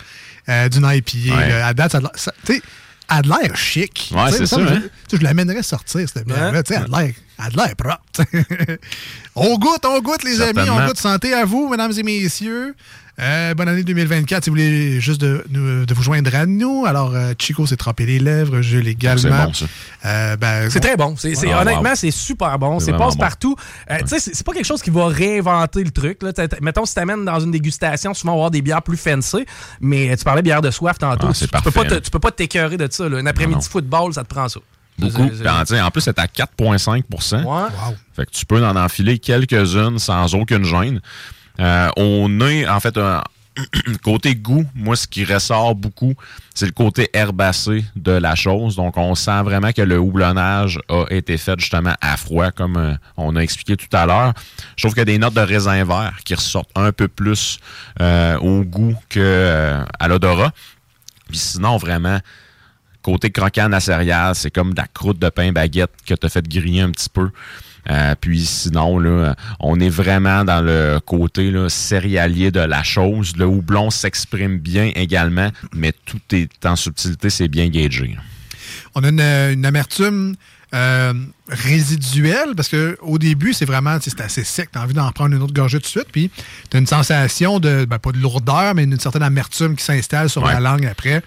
euh, 0.48 0.68
d'une 0.68 0.86
IPA. 0.86 1.66
à 1.66 1.74
date, 1.74 1.96
ça, 2.14 2.32
a 3.08 3.22
de 3.22 3.28
l'air 3.28 3.56
chic. 3.56 4.12
Ouais, 4.14 4.32
c'est 4.32 4.46
ça. 4.46 4.56
Hein? 4.60 4.82
Je, 5.10 5.16
l'amènerais 5.18 5.62
sortir, 5.62 6.08
cette 6.08 6.26
bière-là. 6.26 6.48
Elle 6.48 6.56
a 7.38 7.50
de 7.50 7.56
l'air 7.56 7.76
propre. 7.76 8.00
on 9.34 9.58
goûte, 9.58 9.84
on 9.84 10.00
goûte, 10.00 10.24
les 10.24 10.40
amis. 10.40 10.68
On 10.70 10.86
goûte 10.86 10.98
santé 10.98 11.34
à 11.34 11.44
vous, 11.44 11.68
mesdames 11.68 11.92
et 11.96 12.02
messieurs. 12.02 12.74
Euh, 13.18 13.54
bonne 13.54 13.68
année 13.68 13.82
2024. 13.82 14.44
Si 14.44 14.50
vous 14.50 14.54
voulez 14.56 15.00
juste 15.00 15.20
de, 15.20 15.44
de 15.48 15.94
vous 15.94 16.02
joindre 16.02 16.34
à 16.34 16.44
nous. 16.44 16.84
Alors, 16.86 17.14
euh, 17.14 17.32
Chico 17.38 17.66
s'est 17.66 17.76
trempé 17.76 18.04
les 18.04 18.18
lèvres, 18.18 18.60
je 18.60 18.78
également. 18.78 19.16
C'est 19.22 19.30
bon, 19.30 19.52
ça. 19.54 19.66
Euh, 20.04 20.36
ben, 20.36 20.68
c'est 20.70 20.80
très 20.80 20.96
bon. 20.96 21.14
C'est, 21.16 21.34
honnêtement, 21.54 21.94
c'est 21.94 22.10
super 22.10 22.58
bon. 22.58 22.78
C'est 22.78 22.92
passe-partout. 22.92 23.56
sais 24.04 24.18
C'est 24.18 24.44
pas 24.44 24.52
quelque 24.52 24.66
chose 24.66 24.82
qui 24.82 24.90
va 24.90 25.06
réinventer 25.06 25.82
le 25.82 25.90
truc. 25.90 26.22
Là. 26.22 26.32
Mettons, 26.60 26.84
si 26.84 26.94
t'amènes 26.94 27.24
dans 27.24 27.40
une 27.40 27.50
dégustation, 27.50 28.12
souvent, 28.12 28.32
on 28.32 28.36
va 28.36 28.40
avoir 28.40 28.50
des 28.50 28.62
bières 28.62 28.82
plus 28.82 28.98
fancy. 28.98 29.46
Mais 29.80 30.14
tu 30.16 30.24
parlais 30.24 30.42
de 30.42 30.46
bière 30.46 30.62
de 30.62 30.70
soif 30.70 30.98
tantôt. 30.98 31.28
Ah, 31.30 31.32
tu, 31.32 31.48
peux 31.48 31.70
pas 31.70 31.84
tu 32.00 32.10
peux 32.10 32.18
pas 32.18 32.30
t'écœurer 32.30 32.76
de 32.76 32.88
ça. 32.90 33.04
Un 33.04 33.26
après-midi 33.26 33.66
football, 33.68 34.12
ça 34.12 34.24
te 34.24 34.28
prend 34.28 34.48
ça. 34.48 34.60
Beaucoup. 34.98 35.22
En, 35.22 35.90
plus, 35.90 36.00
c'est 36.00 36.18
à 36.18 36.26
4,5 36.26 37.44
ouais. 37.44 37.68
Fait 38.14 38.24
que 38.24 38.30
tu 38.30 38.46
peux 38.46 38.64
en 38.64 38.76
enfiler 38.76 39.18
quelques-unes 39.18 39.98
sans 39.98 40.34
aucune 40.34 40.64
gêne. 40.64 41.00
Euh, 41.60 41.88
on 41.96 42.40
est, 42.40 42.68
en 42.68 42.80
fait, 42.80 42.96
un 42.98 43.22
côté 44.02 44.34
goût, 44.34 44.66
moi, 44.74 44.96
ce 44.96 45.06
qui 45.06 45.24
ressort 45.24 45.74
beaucoup, 45.74 46.14
c'est 46.54 46.66
le 46.66 46.72
côté 46.72 47.08
herbacé 47.14 47.84
de 47.96 48.12
la 48.12 48.34
chose. 48.34 48.76
Donc, 48.76 48.96
on 48.96 49.14
sent 49.14 49.42
vraiment 49.42 49.72
que 49.72 49.82
le 49.82 49.98
houblonnage 49.98 50.78
a 50.88 51.04
été 51.10 51.36
fait 51.38 51.58
justement 51.58 51.94
à 52.00 52.16
froid, 52.16 52.50
comme 52.50 52.76
euh, 52.76 52.94
on 53.16 53.36
a 53.36 53.40
expliqué 53.40 53.76
tout 53.76 53.94
à 53.96 54.06
l'heure. 54.06 54.34
Je 54.76 54.82
trouve 54.82 54.92
qu'il 54.92 55.00
y 55.00 55.02
a 55.02 55.04
des 55.06 55.18
notes 55.18 55.34
de 55.34 55.40
raisin 55.40 55.84
vert 55.84 56.18
qui 56.24 56.34
ressortent 56.34 56.70
un 56.74 56.92
peu 56.92 57.08
plus 57.08 57.58
euh, 58.00 58.38
au 58.38 58.62
goût 58.62 58.96
que 59.08 59.82
à 59.98 60.08
l'odorat. 60.08 60.52
Puis 61.28 61.38
sinon, 61.38 61.76
vraiment, 61.76 62.20
côté 63.02 63.30
croquant 63.30 63.72
à 63.72 63.80
céréales, 63.80 64.34
c'est 64.34 64.50
comme 64.50 64.72
de 64.72 64.80
la 64.80 64.86
croûte 64.86 65.18
de 65.18 65.28
pain 65.28 65.52
baguette 65.52 65.92
que 66.04 66.14
tu 66.14 66.28
fait 66.28 66.46
griller 66.46 66.82
un 66.82 66.90
petit 66.90 67.08
peu. 67.08 67.30
Euh, 67.90 68.14
puis 68.20 68.44
sinon, 68.44 68.98
là, 68.98 69.34
on 69.60 69.78
est 69.80 69.88
vraiment 69.88 70.44
dans 70.44 70.60
le 70.60 70.98
côté 71.04 71.50
là, 71.50 71.68
céréalier 71.68 72.50
de 72.50 72.60
la 72.60 72.82
chose. 72.82 73.36
Le 73.36 73.46
houblon 73.46 73.90
s'exprime 73.90 74.58
bien 74.58 74.90
également, 74.94 75.50
mais 75.74 75.92
tout 76.04 76.20
est 76.32 76.66
en 76.66 76.76
subtilité, 76.76 77.30
c'est 77.30 77.48
bien 77.48 77.68
gagé. 77.68 78.16
On 78.94 79.04
a 79.04 79.08
une, 79.08 79.66
amertume 79.66 80.36
euh, 80.74 81.12
résiduelle, 81.48 82.54
parce 82.56 82.68
qu'au 82.68 83.18
début, 83.18 83.52
c'est 83.52 83.66
vraiment 83.66 83.98
c'est 84.00 84.20
assez 84.20 84.42
sec. 84.42 84.70
Tu 84.72 84.78
as 84.78 84.82
envie 84.82 84.94
d'en 84.94 85.10
prendre 85.12 85.36
une 85.36 85.42
autre 85.42 85.52
gorgée 85.52 85.78
tout 85.78 85.84
de 85.84 85.88
suite. 85.88 86.08
Puis 86.10 86.30
tu 86.70 86.76
as 86.76 86.80
une 86.80 86.86
sensation 86.86 87.60
de, 87.60 87.84
ben, 87.84 87.98
pas 87.98 88.12
de 88.12 88.18
lourdeur, 88.18 88.74
mais 88.74 88.84
une 88.84 88.98
certaine 88.98 89.22
amertume 89.22 89.76
qui 89.76 89.84
s'installe 89.84 90.28
sur 90.28 90.44
la 90.44 90.60
langue 90.60 90.86
après. 90.86 91.22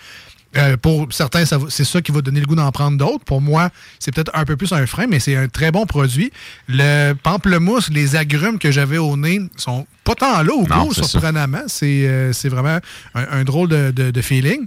Euh, 0.57 0.77
pour 0.77 1.07
certains, 1.11 1.43
c'est 1.45 1.83
ça 1.83 2.01
qui 2.01 2.11
va 2.11 2.21
donner 2.21 2.39
le 2.39 2.47
goût 2.47 2.55
d'en 2.55 2.71
prendre 2.71 2.97
d'autres. 2.97 3.23
Pour 3.23 3.39
moi, 3.39 3.69
c'est 3.99 4.13
peut-être 4.13 4.31
un 4.33 4.45
peu 4.45 4.57
plus 4.57 4.71
un 4.73 4.85
frein, 4.87 5.05
mais 5.07 5.19
c'est 5.19 5.35
un 5.35 5.47
très 5.47 5.71
bon 5.71 5.85
produit. 5.85 6.31
Le 6.67 7.13
pamplemousse, 7.13 7.89
les 7.89 8.15
agrumes 8.15 8.57
que 8.57 8.71
j'avais 8.71 8.97
au 8.97 9.15
nez 9.15 9.41
sont 9.57 9.85
pas 10.03 10.15
tant 10.15 10.41
là 10.41 10.53
au 10.53 10.63
goût, 10.63 10.93
surprenamment. 10.93 11.63
C'est 11.67 12.49
vraiment 12.49 12.79
un, 13.13 13.43
drôle 13.43 13.69
de, 13.69 14.21
feeling. 14.21 14.65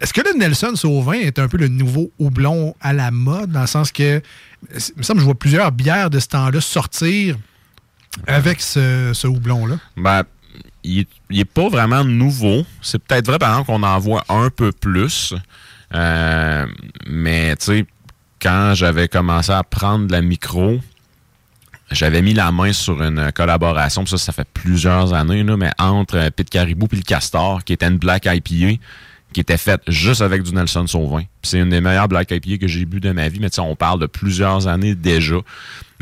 Est-ce 0.00 0.12
que 0.12 0.20
le 0.20 0.38
Nelson 0.38 0.72
Sauvin 0.74 1.14
est 1.14 1.38
un 1.38 1.48
peu 1.48 1.56
le 1.56 1.68
nouveau 1.68 2.10
houblon 2.18 2.74
à 2.80 2.92
la 2.92 3.10
mode, 3.10 3.50
dans 3.52 3.62
le 3.62 3.66
sens 3.66 3.92
que, 3.92 4.20
il 4.70 4.98
me 4.98 5.02
semble 5.02 5.18
que 5.18 5.20
je 5.20 5.24
vois 5.24 5.38
plusieurs 5.38 5.72
bières 5.72 6.10
de 6.10 6.18
ce 6.18 6.28
temps-là 6.28 6.60
sortir 6.60 7.38
avec 8.26 8.60
ce, 8.60 9.12
ce 9.14 9.26
houblon-là? 9.26 9.78
Ben, 9.96 10.24
il 10.86 11.06
n'est 11.30 11.44
pas 11.44 11.68
vraiment 11.68 12.04
nouveau. 12.04 12.64
C'est 12.80 13.02
peut-être 13.02 13.26
vrai, 13.26 13.38
par 13.38 13.50
exemple, 13.50 13.66
qu'on 13.66 13.82
en 13.82 13.98
voit 13.98 14.24
un 14.28 14.50
peu 14.50 14.72
plus. 14.72 15.34
Euh, 15.94 16.66
mais, 17.06 17.56
tu 17.56 17.64
sais, 17.64 17.86
quand 18.40 18.72
j'avais 18.74 19.08
commencé 19.08 19.52
à 19.52 19.62
prendre 19.62 20.10
la 20.10 20.22
micro, 20.22 20.80
j'avais 21.90 22.22
mis 22.22 22.34
la 22.34 22.52
main 22.52 22.72
sur 22.72 23.02
une 23.02 23.30
collaboration, 23.32 24.06
ça, 24.06 24.18
ça 24.18 24.32
fait 24.32 24.48
plusieurs 24.52 25.12
années, 25.12 25.42
là, 25.42 25.56
mais 25.56 25.70
entre 25.78 26.28
Pete 26.30 26.50
Caribou 26.50 26.88
et 26.92 26.96
le 26.96 27.02
Castor, 27.02 27.64
qui 27.64 27.72
était 27.72 27.86
une 27.86 27.98
Black 27.98 28.26
IPA, 28.26 28.80
qui 29.32 29.40
était 29.40 29.58
faite 29.58 29.82
juste 29.88 30.22
avec 30.22 30.42
du 30.42 30.52
Nelson 30.52 30.86
Sauvin. 30.86 31.22
C'est 31.42 31.58
une 31.58 31.68
des 31.68 31.80
meilleures 31.80 32.08
Black 32.08 32.30
IPA 32.30 32.58
que 32.58 32.68
j'ai 32.68 32.84
bu 32.84 33.00
de 33.00 33.12
ma 33.12 33.28
vie, 33.28 33.40
mais 33.40 33.58
on 33.58 33.76
parle 33.76 34.00
de 34.00 34.06
plusieurs 34.06 34.66
années 34.66 34.94
déjà. 34.94 35.36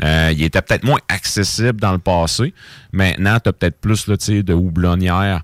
Euh, 0.03 0.33
il 0.33 0.43
était 0.43 0.61
peut-être 0.61 0.83
moins 0.83 0.99
accessible 1.07 1.79
dans 1.79 1.93
le 1.93 1.99
passé. 1.99 2.53
Maintenant, 2.91 3.39
tu 3.39 3.49
as 3.49 3.53
peut-être 3.53 3.79
plus 3.79 4.07
là, 4.07 4.15
de 4.17 4.53
houblonnières 4.53 5.41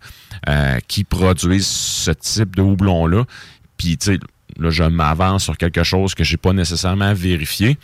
euh, 0.49 0.79
qui 0.87 1.03
produisent 1.03 1.67
ce 1.67 2.11
type 2.11 2.55
de 2.55 2.61
houblon-là. 2.61 3.25
Puis, 3.77 3.97
là, 4.57 4.69
je 4.69 4.83
m'avance 4.83 5.43
sur 5.43 5.57
quelque 5.57 5.83
chose 5.83 6.15
que 6.15 6.23
j'ai 6.23 6.37
pas 6.37 6.53
nécessairement 6.53 7.13
vérifié. 7.13 7.77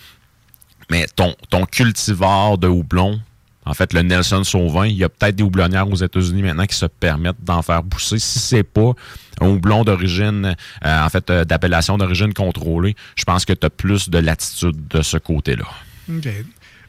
Mais 0.89 1.05
ton, 1.15 1.36
ton 1.49 1.65
cultivar 1.65 2.57
de 2.57 2.67
houblon, 2.67 3.19
en 3.67 3.73
fait, 3.73 3.93
le 3.93 4.01
Nelson 4.01 4.43
Sauvin, 4.43 4.88
il 4.88 4.95
y 4.95 5.03
a 5.03 5.10
peut-être 5.10 5.36
des 5.36 5.43
houblonnières 5.43 5.89
aux 5.89 5.95
États-Unis 5.95 6.41
maintenant 6.41 6.65
qui 6.65 6.75
se 6.75 6.86
permettent 6.86 7.43
d'en 7.43 7.62
faire 7.62 7.84
pousser. 7.84 8.19
Si 8.19 8.39
c'est 8.39 8.63
pas 8.63 8.93
un 9.41 9.47
houblon 9.47 9.84
d'origine, 9.84 10.56
euh, 10.86 11.06
en 11.06 11.10
fait, 11.10 11.32
d'appellation 11.32 11.97
d'origine 11.97 12.34
contrôlée, 12.34 12.95
je 13.15 13.23
pense 13.23 13.45
que 13.45 13.53
tu 13.53 13.65
as 13.65 13.69
plus 13.69 14.10
de 14.10 14.17
latitude 14.17 14.88
de 14.88 15.01
ce 15.01 15.17
côté-là. 15.17 15.67
OK. 16.10 16.27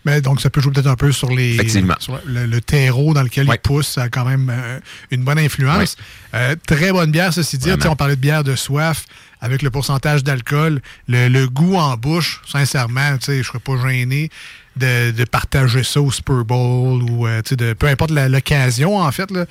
Mais 0.04 0.20
donc, 0.20 0.40
ça 0.40 0.48
peut 0.48 0.60
jouer 0.60 0.72
peut-être 0.72 0.86
un 0.86 0.94
peu 0.94 1.12
sur, 1.12 1.30
les, 1.30 1.56
le, 1.56 2.60
terreau 2.60 3.14
dans 3.14 3.22
lequel 3.22 3.48
il 3.50 3.58
pousse. 3.58 3.88
Ça 3.88 4.02
a 4.02 4.08
quand 4.08 4.24
même 4.24 4.50
euh, 4.50 4.78
une 5.10 5.24
bonne 5.24 5.38
influence. 5.38 5.96
Euh, 6.34 6.54
très 6.66 6.92
bonne 6.92 7.10
bière, 7.10 7.34
ceci 7.34 7.58
dit. 7.58 7.70
On 7.84 7.96
parlait 7.96 8.16
de 8.16 8.20
bière 8.20 8.44
de 8.44 8.54
soif 8.54 9.04
avec 9.40 9.62
le 9.62 9.70
pourcentage 9.70 10.24
d'alcool. 10.24 10.80
Le, 11.08 11.46
goût 11.46 11.76
en 11.76 11.96
bouche, 11.96 12.40
sincèrement, 12.46 13.16
je 13.20 13.32
ne 13.32 13.42
serais 13.42 13.58
pas 13.58 13.76
gêné 13.86 14.30
de, 14.78 15.24
partager 15.24 15.82
ça 15.82 16.00
au 16.00 16.10
Super 16.10 16.44
Bowl 16.44 17.02
ou 17.02 17.26
euh, 17.26 17.42
de, 17.50 17.72
peu 17.72 17.86
importe 17.86 18.10
l'occasion, 18.10 18.98
en 18.98 19.12
fait. 19.12 19.30
Là. 19.30 19.46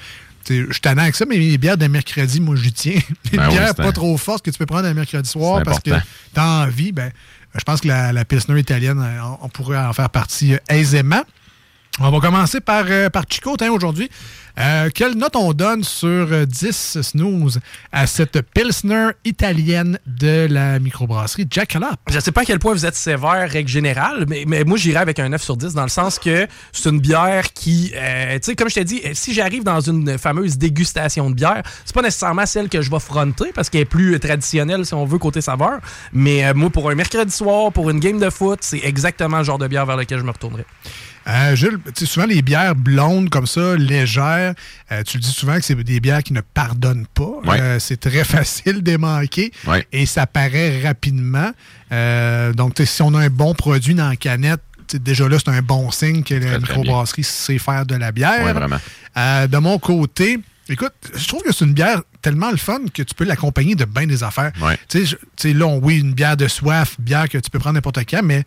Je 0.50 0.72
suis 0.72 0.82
avec 0.86 1.16
ça, 1.16 1.26
mais 1.26 1.38
les 1.38 1.58
bières 1.58 1.78
de 1.78 1.88
mercredi, 1.88 2.40
moi, 2.40 2.56
j'y 2.56 2.72
tiens. 2.72 3.00
Les 3.32 3.38
ben 3.38 3.50
bières 3.50 3.76
pas 3.76 3.92
trop 3.92 4.16
fortes 4.18 4.46
que 4.46 4.50
tu 4.50 4.58
peux 4.58 4.66
prendre 4.66 4.88
un 4.88 4.94
mercredi 4.94 5.30
soir 5.30 5.62
parce 5.64 5.80
que 5.80 5.92
tu 5.92 6.40
as 6.40 6.46
envie, 6.64 6.94
ben, 6.94 7.12
je 7.54 7.64
pense 7.64 7.82
que 7.82 7.88
la, 7.88 8.26
Pilsner 8.26 8.60
italienne, 8.60 9.00
euh, 9.02 9.22
on, 9.42 9.50
pourrait 9.50 9.78
en 9.78 9.94
faire 9.94 10.10
partie 10.10 10.54
euh, 10.54 10.60
aisément. 10.70 11.24
On 12.00 12.12
va 12.12 12.20
commencer 12.20 12.62
par, 12.62 12.86
euh, 12.90 13.10
par 13.10 13.24
Chico 13.28 13.56
aujourd'hui. 13.72 14.08
Euh, 14.60 14.90
quelle 14.94 15.16
note 15.16 15.36
on 15.36 15.54
donne 15.54 15.84
sur 15.84 16.46
10 16.46 16.98
euh, 16.98 17.02
snooze 17.02 17.60
à 17.92 18.06
cette 18.06 18.42
Pilsner 18.54 19.10
italienne 19.26 19.98
de 20.06 20.48
la 20.48 20.78
microbrasserie 20.78 21.48
Jackalope? 21.50 22.00
Je 22.08 22.16
ne 22.16 22.20
sais 22.20 22.32
pas 22.32 22.42
à 22.42 22.46
quel 22.46 22.60
point 22.60 22.74
vous 22.74 22.86
êtes 22.86 22.96
sévère, 22.96 23.50
règle 23.50 23.70
générale, 23.70 24.26
mais, 24.28 24.44
mais 24.46 24.64
moi, 24.64 24.78
j'irais 24.78 25.00
avec 25.00 25.18
un 25.18 25.30
9 25.30 25.42
sur 25.42 25.58
10 25.58 25.74
dans 25.74 25.82
le 25.82 25.90
sens 25.90 26.20
que 26.20 26.48
c'est 26.72 26.88
une 26.88 27.00
bière 27.00 27.52
qui, 27.54 27.94
tu 27.94 28.40
sais, 28.44 28.56
comme 28.56 28.70
je 28.70 28.76
t'ai 28.76 28.84
dit, 28.84 29.02
si 29.14 29.34
j'arrive 29.34 29.64
dans 29.64 29.80
une 29.80 30.20
fameuse 30.20 30.60
dégustation 30.60 31.32
de 31.32 31.36
bière, 31.36 31.64
c'est 31.84 31.96
pas 31.96 32.04
nécessairement 32.04 32.46
celle 32.46 32.70
que 32.70 32.82
je 32.84 32.92
vais 32.92 33.00
fronter 33.00 33.52
parce 33.56 33.72
qu'elle 33.72 33.82
est 33.82 33.86
plus 33.86 34.20
traditionnelle, 34.20 34.86
si 34.86 34.94
on 34.94 35.06
veut, 35.06 35.18
côté 35.18 35.42
saveur. 35.42 35.80
Mais 36.14 36.54
moi, 36.54 36.70
pour 36.70 36.90
un 36.92 36.96
mercredi 36.96 37.34
soir, 37.34 37.72
pour 37.72 37.90
une 37.90 38.00
game 38.00 38.20
de 38.20 38.30
foot, 38.30 38.60
c'est 38.62 38.82
exactement 38.84 39.40
le 39.40 39.44
genre 39.44 39.58
de 39.58 39.68
bière 39.68 39.88
vers 39.88 39.98
lequel 39.98 40.20
je 40.20 40.24
me 40.24 40.32
retournerai. 40.32 40.66
Euh, 41.28 41.56
Jules, 41.56 41.80
souvent 42.06 42.26
les 42.26 42.42
bières 42.42 42.74
blondes 42.76 43.30
comme 43.30 43.48
ça, 43.48 43.76
légères, 43.76 44.54
euh, 44.92 45.04
tu 45.04 45.18
le 45.18 45.22
dis 45.24 45.30
souvent 45.32 45.56
que 45.58 45.62
c'est 45.66 45.76
des 45.76 46.00
bières 46.00 46.24
qui 46.24 46.32
ne 46.34 46.42
pardonnent 46.42 47.08
pas. 47.14 47.42
Euh, 47.60 47.80
c'est 47.80 47.98
très 48.00 48.24
facile 48.36 48.82
de 48.82 48.96
manquer 48.98 49.52
et 49.92 50.06
ça 50.06 50.26
paraît 50.26 50.82
rapidement. 50.82 51.52
donc, 52.56 52.76
si 52.84 53.02
on 53.02 53.14
a 53.16 53.20
un 53.26 53.30
bon 53.30 53.54
produit 53.54 53.94
dans 53.94 54.10
la 54.10 54.16
canette, 54.16 54.62
déjà 54.94 55.28
là, 55.28 55.38
c'est 55.38 55.50
un 55.52 55.62
bon 55.62 55.92
signe 55.92 56.24
que 56.24 56.36
la 56.36 56.60
microbrasserie 56.60 57.24
sait 57.24 57.58
faire 57.58 57.86
de 57.86 57.96
la 57.96 58.12
bière. 58.12 58.54
vraiment. 58.54 58.80
de 59.48 59.58
mon 59.58 59.80
côté, 59.80 60.40
Écoute, 60.70 60.92
je 61.16 61.26
trouve 61.30 61.42
que 61.44 61.54
c'est 61.54 61.64
une 61.64 61.72
bière 61.74 62.02
tellement 62.22 62.52
le 62.52 62.58
fun 62.58 62.80
que 62.94 63.02
tu 63.02 63.16
peux 63.16 63.24
l'accompagner 63.24 63.74
de 63.76 63.86
bien 63.86 64.06
des 64.06 64.22
affaires. 64.22 64.52
Ouais. 64.62 64.78
Tu 64.90 65.00
sais, 65.00 65.06
je- 65.06 65.16
tu 65.16 65.22
sais, 65.38 65.54
là, 65.54 65.66
on- 65.66 65.78
oui, 65.80 65.98
une 66.00 66.12
bière 66.12 66.36
de 66.36 66.46
soif, 66.50 66.98
bière 67.00 67.30
que 67.30 67.38
tu 67.38 67.50
peux 67.50 67.58
prendre 67.58 67.76
n'importe 67.76 68.00
quand, 68.00 68.22
mais 68.22 68.44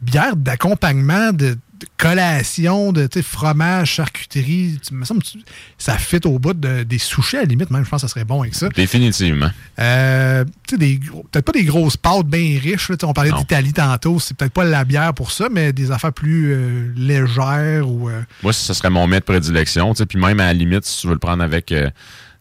bière 0.00 0.36
d'accompagnement, 0.36 1.32
de 1.32 1.58
collation, 1.96 2.92
de 2.92 3.08
fromage, 3.22 3.92
charcuterie, 3.92 4.78
tu- 4.86 4.94
me 4.94 5.04
semble 5.04 5.22
que 5.22 5.28
tu- 5.28 5.38
ça 5.78 5.96
fit 5.98 6.20
au 6.24 6.38
bout 6.38 6.52
de- 6.54 6.82
des 6.82 6.98
sushis 6.98 7.36
à 7.36 7.40
la 7.40 7.46
limite, 7.46 7.70
même, 7.70 7.84
je 7.84 7.90
pense 7.90 8.02
que 8.02 8.08
ça 8.08 8.12
serait 8.12 8.24
bon 8.24 8.42
avec 8.42 8.54
ça. 8.54 8.68
Définitivement. 8.68 9.50
Euh, 9.78 10.44
peut-être 10.68 11.44
pas 11.44 11.52
des 11.52 11.64
grosses 11.64 11.96
pâtes 11.96 12.26
bien 12.26 12.58
riches. 12.60 12.88
là, 12.90 12.96
on 13.04 13.12
parlait 13.12 13.32
d'Italie 13.32 13.72
tantôt, 13.72 14.18
c'est 14.20 14.36
peut-être 14.36 14.52
pas 14.52 14.64
la 14.64 14.84
bière 14.84 15.14
pour 15.14 15.30
ça, 15.32 15.48
mais 15.50 15.72
des 15.72 15.90
affaires 15.90 16.12
plus 16.12 16.52
euh, 16.52 16.92
légères 16.96 17.88
ou. 17.88 18.08
euh, 18.08 18.22
Moi, 18.42 18.52
ce 18.52 18.72
serait 18.74 18.90
mon 18.90 19.06
mets 19.06 19.20
de 19.20 19.24
prédilection. 19.24 19.92
Puis 19.94 20.18
même 20.18 20.40
à 20.40 20.46
la 20.46 20.52
limite, 20.52 20.84
si 20.84 21.00
tu 21.02 21.06
veux 21.06 21.14
le 21.14 21.18
prendre 21.18 21.42
avec 21.42 21.66
tu 21.66 21.76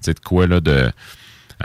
sais, 0.01 0.13
de 0.13 0.19
quoi 0.19 0.47
là, 0.47 0.59
de 0.59 0.91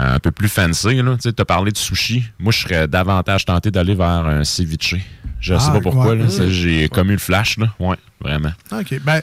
un 0.01 0.21
peu 0.21 0.31
plus 0.31 0.49
fancy, 0.49 1.01
tu 1.21 1.29
as 1.37 1.45
parlé 1.45 1.73
de 1.73 1.77
sushi. 1.77 2.23
Moi, 2.38 2.53
je 2.53 2.61
serais 2.61 2.87
davantage 2.87 3.45
tenté 3.45 3.71
d'aller 3.73 3.95
vers 3.97 4.07
un 4.27 4.45
ceviche. 4.45 4.95
Je 5.40 5.55
sais 5.55 5.66
Ah, 5.68 5.72
pas 5.72 5.81
pourquoi. 5.81 6.14
ouais. 6.14 6.48
J'ai 6.51 6.88
comme 6.88 7.09
eu 7.11 7.12
le 7.12 7.18
flash. 7.18 7.59
Là. 7.59 7.72
Ouais, 7.79 7.96
vraiment. 8.20 8.51
OK. 8.72 9.01
Ben, 9.05 9.20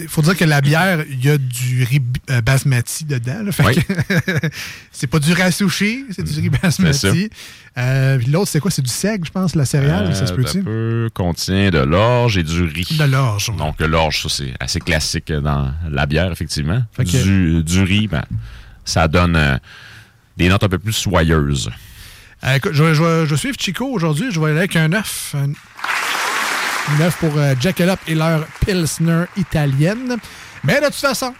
il 0.00 0.06
faut 0.08 0.22
dire 0.22 0.36
que 0.36 0.44
la 0.44 0.60
bière, 0.60 1.04
il 1.10 1.24
y 1.24 1.28
a 1.30 1.36
du 1.36 1.82
riz 1.84 2.00
euh, 2.30 2.40
basmati 2.40 3.04
dedans. 3.04 3.40
c'est 4.92 5.06
pas 5.06 5.18
du 5.18 5.32
riz 5.32 5.42
à 5.42 5.50
sushi, 5.50 6.04
c'est 6.10 6.22
du 6.22 6.40
riz 6.40 6.50
basmati. 6.50 7.30
Euh, 7.76 8.18
L'autre, 8.28 8.48
c'est 8.50 8.60
quoi? 8.60 8.70
C'est 8.70 8.82
du 8.82 8.90
seigle, 8.90 9.26
je 9.26 9.30
pense, 9.32 9.54
la 9.54 9.64
céréale, 9.64 10.14
ça 10.14 10.26
se 10.26 10.32
Euh, 10.32 10.36
peut-tu? 10.36 10.62
peu 10.62 11.10
contient 11.14 11.70
de 11.70 11.78
l'orge 11.78 12.36
et 12.38 12.42
du 12.42 12.62
riz. 12.62 12.96
De 12.98 13.04
l'orge. 13.04 13.50
ouais. 13.50 13.56
Donc, 13.56 13.80
l'orge, 13.80 14.22
ça, 14.22 14.28
c'est 14.28 14.52
assez 14.60 14.80
classique 14.80 15.32
dans 15.32 15.72
la 15.90 16.06
bière, 16.06 16.30
effectivement. 16.32 16.82
Fait 16.92 17.04
que- 17.04 17.22
Du, 17.22 17.62
du 17.64 17.82
riz, 17.82 18.06
ben, 18.08 18.24
ça 18.84 19.06
donne 19.08 19.36
euh, 19.36 19.56
des 20.36 20.48
notes 20.48 20.62
un 20.64 20.68
peu 20.68 20.78
plus 20.78 20.92
soyeuses. 20.92 21.70
Euh, 22.44 22.54
écoute, 22.54 22.72
je, 22.72 22.82
vais- 22.84 22.94
je 22.94 23.26
je 23.26 23.34
suivre 23.34 23.56
Chico 23.58 23.84
aujourd'hui. 23.86 24.30
Je 24.30 24.38
vais 24.40 24.50
aller 24.50 24.58
avec 24.58 24.76
un 24.76 24.92
œuf. 24.92 25.34
Un, 25.36 25.50
un 26.96 27.00
œuf 27.04 27.16
pour 27.18 27.36
euh, 27.36 27.54
Jackalope 27.60 28.00
et 28.06 28.14
leur 28.14 28.46
Pilsner 28.64 29.24
italienne. 29.36 30.16
Mais 30.64 30.80
de 30.80 30.86
toute 30.86 30.94
façon, 30.94 31.34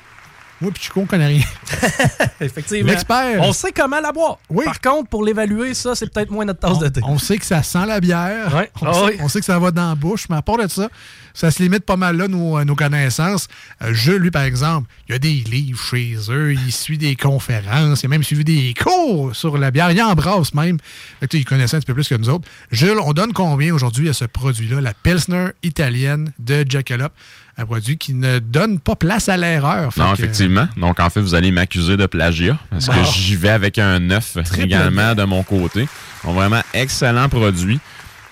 moi 0.61 0.73
et 0.75 0.81
Chico, 0.81 1.01
on 1.01 1.07
connaît 1.07 1.29
rien. 1.29 1.45
Effectivement. 2.41 2.91
L'expert. 2.91 3.41
On 3.43 3.53
sait 3.53 3.71
comment 3.73 4.01
la 4.01 4.11
boire. 4.11 4.39
Oui. 4.51 4.65
Par 4.65 4.81
contre, 4.81 5.09
pour 5.09 5.25
l'évaluer, 5.25 5.73
ça, 5.75 5.95
c'est 5.95 6.13
peut-être 6.13 6.31
moins 6.31 6.45
notre 6.45 6.61
tasse 6.61 6.79
de 6.81 6.89
thé. 6.89 7.01
On 7.05 7.19
sait 7.19 7.39
que 7.39 7.47
ça 7.47 7.63
sent 7.63 7.87
la 7.87 8.01
bière. 8.01 8.53
Ouais. 8.55 8.71
On, 8.83 8.87
Ah 8.87 8.93
sait, 8.95 9.05
oui. 9.05 9.17
on 9.21 9.29
sait 9.29 9.39
que 9.39 9.47
ça 9.47 9.59
va 9.59 9.71
dans 9.71 9.91
la 9.91 9.95
bouche, 9.95 10.27
mais 10.29 10.37
à 10.37 10.43
part 10.43 10.59
de 10.59 10.67
ça, 10.67 10.89
ça 11.38 11.53
se 11.53 11.62
limite 11.62 11.85
pas 11.85 11.96
mal 11.96 12.16
là, 12.16 12.27
nos, 12.27 12.64
nos 12.64 12.74
connaissances. 12.74 13.46
Euh, 13.83 13.94
Jules, 13.94 14.16
lui, 14.22 14.31
par 14.33 14.42
exemple, 14.42 14.88
il 15.09 15.14
a 15.14 15.18
des 15.20 15.35
livres 15.35 15.81
chez 15.81 16.16
eux, 16.31 16.53
il 16.53 16.72
suit 16.72 16.98
des 16.98 17.14
conférences, 17.14 18.03
il 18.03 18.07
a 18.07 18.09
même 18.09 18.24
suivi 18.24 18.42
des 18.42 18.74
cours 18.74 19.37
sur 19.37 19.57
la 19.57 19.70
bière, 19.70 19.90
il 19.92 20.03
embrasse 20.03 20.53
même. 20.55 20.79
Fait 21.20 21.29
que, 21.29 21.37
il 21.37 21.44
connaissait 21.44 21.77
un 21.77 21.79
petit 21.79 21.87
peu 21.87 21.94
plus 21.94 22.09
que 22.09 22.16
nous 22.16 22.29
autres. 22.29 22.48
Jules, 22.72 22.98
on 23.05 23.12
donne 23.12 23.33
combien 23.33 23.72
aujourd'hui 23.72 24.09
à 24.09 24.12
ce 24.14 24.24
produit-là, 24.24 24.81
la 24.81 24.94
Pilsner 24.94 25.51
italienne 25.62 26.33
de 26.40 26.64
Jackalope? 26.68 27.12
Un 27.61 27.66
produit 27.66 27.98
qui 27.98 28.14
ne 28.14 28.38
donne 28.38 28.79
pas 28.79 28.94
place 28.94 29.29
à 29.29 29.37
l'erreur. 29.37 29.92
Non, 29.96 30.12
que, 30.14 30.18
effectivement. 30.22 30.68
Donc, 30.77 31.01
en 31.01 31.11
fait, 31.11 31.20
vous 31.20 31.35
allez 31.35 31.51
m'accuser 31.51 31.96
de 31.96 32.07
plagiat 32.07 32.57
parce 32.70 32.87
Bon. 32.87 32.92
que 32.92 33.05
j'y 33.12 33.35
vais 33.35 33.48
avec 33.48 33.79
un 33.79 34.11
œuf 34.11 34.37
également 34.57 35.14
de 35.16 35.24
mon 35.24 35.42
côté. 35.42 35.88
Donc, 36.24 36.35
vraiment 36.37 36.62
excellent 36.72 37.29
produit. 37.29 37.81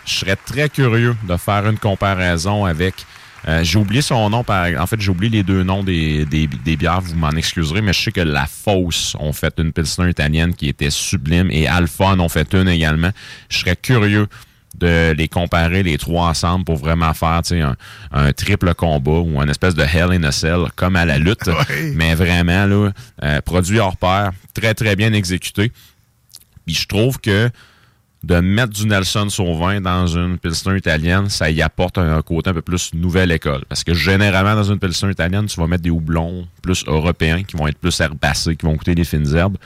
Je 0.07 0.15
serais 0.15 0.37
très 0.37 0.69
curieux 0.69 1.17
de 1.29 1.37
faire 1.37 1.67
une 1.69 1.79
comparaison 1.79 2.65
avec. 2.65 2.95
euh, 3.49 3.63
j'ai 3.65 3.79
oublié 3.79 4.03
son 4.03 4.31
nom, 4.31 4.43
par 4.45 4.67
en 4.81 4.87
fait, 4.87 5.01
j'ai 5.01 5.11
oublié 5.11 5.31
les 5.39 5.43
deux 5.43 5.63
noms 5.63 5.83
des, 5.85 6.25
des, 6.25 6.47
des 6.47 6.77
bières, 6.77 7.01
vous 7.01 7.15
m'en 7.17 7.31
excuserez, 7.31 7.81
mais 7.83 7.93
je 7.93 8.03
sais 8.05 8.13
que 8.13 8.21
La 8.21 8.47
Fosse 8.47 9.17
ont 9.21 9.33
fait 9.33 9.55
une 9.59 9.73
Pilsner 9.73 10.09
italienne 10.11 10.55
qui 10.55 10.69
était 10.69 10.91
sublime 10.91 11.49
et 11.51 11.67
Alpha 11.69 12.07
en 12.07 12.21
ont 12.21 12.29
fait 12.29 12.55
une 12.55 12.69
également. 12.69 13.11
Je 13.49 13.59
serais 13.59 13.77
curieux 13.77 14.27
de 14.79 15.13
les 15.17 15.27
comparer 15.29 15.83
les 15.83 15.97
trois 15.97 16.29
ensemble 16.29 16.65
pour 16.65 16.77
vraiment 16.77 17.15
faire 17.15 17.41
un, 17.53 17.77
un 18.13 18.33
triple 18.33 18.75
combat 18.75 19.21
ou 19.21 19.41
un 19.41 19.49
espèce 19.49 19.75
de 19.75 19.83
Hell 19.83 20.13
in 20.13 20.23
a 20.25 20.33
Cell 20.33 20.67
comme 20.77 20.97
à 20.97 21.05
la 21.05 21.19
lutte. 21.19 21.47
Ouais. 21.47 21.93
Mais 21.95 22.15
vraiment, 22.15 22.67
là, 22.67 22.91
euh, 23.23 23.41
produit 23.41 23.79
hors 23.79 23.97
pair, 23.97 24.33
très 24.55 24.75
très 24.75 24.95
bien 24.95 25.13
exécuté. 25.15 25.73
Puis 26.67 26.75
je 26.75 26.87
trouve 26.87 27.19
que 27.21 27.49
de 28.27 28.41
mettre 28.41 28.73
du 28.73 28.87
Nelson 28.87 29.29
Sauvin 29.29 29.81
dans 29.81 30.09
une 30.09 30.37
Pilsner 30.39 30.77
italienne, 30.77 31.29
ça 31.29 31.49
y 31.49 31.63
apporte 31.63 31.97
un, 31.97 32.21
côté 32.23 32.51
un 32.51 32.55
peu 32.55 32.63
plus 32.63 32.93
nouvelle 32.93 33.31
école. 33.31 33.65
Parce 33.69 33.85
que 33.85 33.95
généralement, 33.95 34.57
dans 34.57 34.65
une 34.65 34.81
Pilsner 34.81 35.13
italienne, 35.13 35.47
tu 35.47 35.61
vas 35.61 35.69
mettre 35.69 35.85
des 35.85 35.91
houblons 35.91 36.49
plus 36.61 36.85
européens 36.89 37.45
qui 37.45 37.57
vont 37.57 37.69
être 37.69 37.79
plus 37.79 37.99
herbacés, 38.01 38.57
qui 38.57 38.67
vont 38.67 38.75
goûter 38.75 38.97
des 38.97 39.05
fines 39.05 39.33
herbes. 39.33 39.57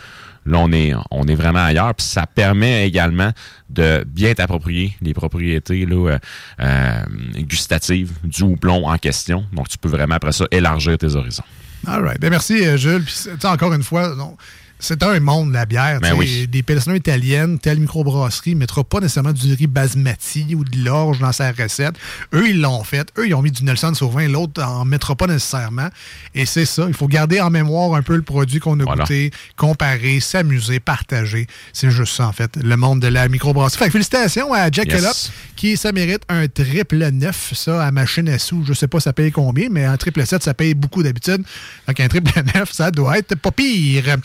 Là, 0.45 0.59
on 0.59 0.73
est, 0.73 1.35
vraiment 1.35 1.65
ailleurs. 1.65 1.95
Puis 1.95 2.07
ça 2.07 2.27
permet 2.27 2.87
également 2.87 3.31
de 3.71 4.05
bien 4.07 4.35
t'approprier 4.35 4.95
les 5.01 5.15
propriétés 5.15 5.87
euh, 5.91 6.19
euh, 6.61 7.03
gustatives 7.39 8.13
du 8.25 8.43
houblon 8.43 8.87
en 8.87 8.99
question. 8.99 9.47
Donc, 9.55 9.69
tu 9.69 9.79
peux 9.79 9.89
vraiment, 9.89 10.17
après 10.17 10.33
ça, 10.33 10.47
élargir 10.51 10.99
tes 10.99 11.15
horizons. 11.15 11.45
All 11.87 12.03
right. 12.03 12.21
Ben, 12.21 12.29
merci, 12.29 12.67
euh, 12.67 12.77
Jules. 12.77 13.05
Puis, 13.05 13.47
encore 13.47 13.73
une 13.73 13.83
fois, 13.83 14.15
non, 14.15 14.37
c'est 14.81 15.03
un 15.03 15.21
monde, 15.21 15.53
la 15.53 15.67
bière. 15.67 16.01
Ben 16.01 16.15
oui. 16.15 16.49
Des 16.49 16.63
pilsners 16.63 16.97
italiennes, 16.97 17.59
telle 17.59 17.79
microbrasserie 17.81 18.55
ne 18.55 18.61
mettra 18.61 18.83
pas 18.83 19.01
nécessairement 19.01 19.33
du 19.33 19.53
riz 19.55 19.67
basmati 19.67 20.55
ou 20.55 20.65
de 20.65 20.85
l'orge 20.85 21.19
dans 21.21 21.33
sa 21.33 21.53
recette. 21.53 21.95
Eux, 22.35 22.49
ils 22.51 22.61
l'ont 22.61 22.83
fait. 22.83 23.09
Eux, 23.19 23.29
ils 23.29 23.35
ont 23.35 23.43
mis 23.43 23.51
du 23.51 23.63
Nelson 23.65 23.93
Sauvin. 23.95 24.27
L'autre 24.29 24.63
en 24.63 24.85
mettra 24.85 25.15
pas 25.15 25.27
nécessairement. 25.27 25.89
Et 26.35 26.47
c'est 26.47 26.65
ça. 26.65 26.87
Il 26.89 26.95
faut 26.95 27.07
garder 27.09 27.41
en 27.41 27.51
mémoire 27.51 27.95
un 27.95 28.03
peu 28.03 28.17
le 28.17 28.23
produit 28.23 28.59
qu'on 28.59 28.79
a 28.81 28.85
Voilà. 28.85 29.05
goûté, 29.05 29.31
comparer, 29.57 30.21
s'amuser, 30.21 30.81
partager. 30.81 31.47
C'est 31.73 31.91
juste 31.91 32.15
ça, 32.17 32.27
en 32.27 32.33
fait. 32.33 32.57
Le 32.57 32.77
monde 32.77 33.01
de 33.01 33.09
la 33.09 33.29
microbrasserie. 33.29 33.79
Fait 33.79 33.87
que 33.87 33.93
félicitations 33.93 34.53
à 34.53 34.71
Jack 34.71 34.87
Yes. 34.89 34.97
Kellogg, 35.01 35.15
qui, 35.57 35.77
ça 35.77 35.93
mérite 35.93 36.23
un 36.29 36.49
triple 36.49 37.07
neuf, 37.11 37.53
ça, 37.55 37.85
à 37.87 37.91
machine 37.91 38.29
à 38.29 38.39
sous. 38.39 38.65
Je 38.65 38.73
sais 38.73 38.89
pas 38.89 39.01
ça 39.01 39.13
paye 39.13 39.31
combien, 39.31 39.69
mais 39.71 39.85
un 39.85 39.97
triple 39.97 40.25
7, 40.25 40.43
ça 40.43 40.55
paye 40.55 40.75
beaucoup 40.75 41.03
d'habitude. 41.03 41.43
Donc, 41.87 42.01
un 42.01 42.09
triple 42.09 42.33
neuf, 42.55 42.73
ça 42.73 42.91
doit 42.91 43.19
être 43.19 43.35
pas 43.37 43.51
pire. 43.51 44.17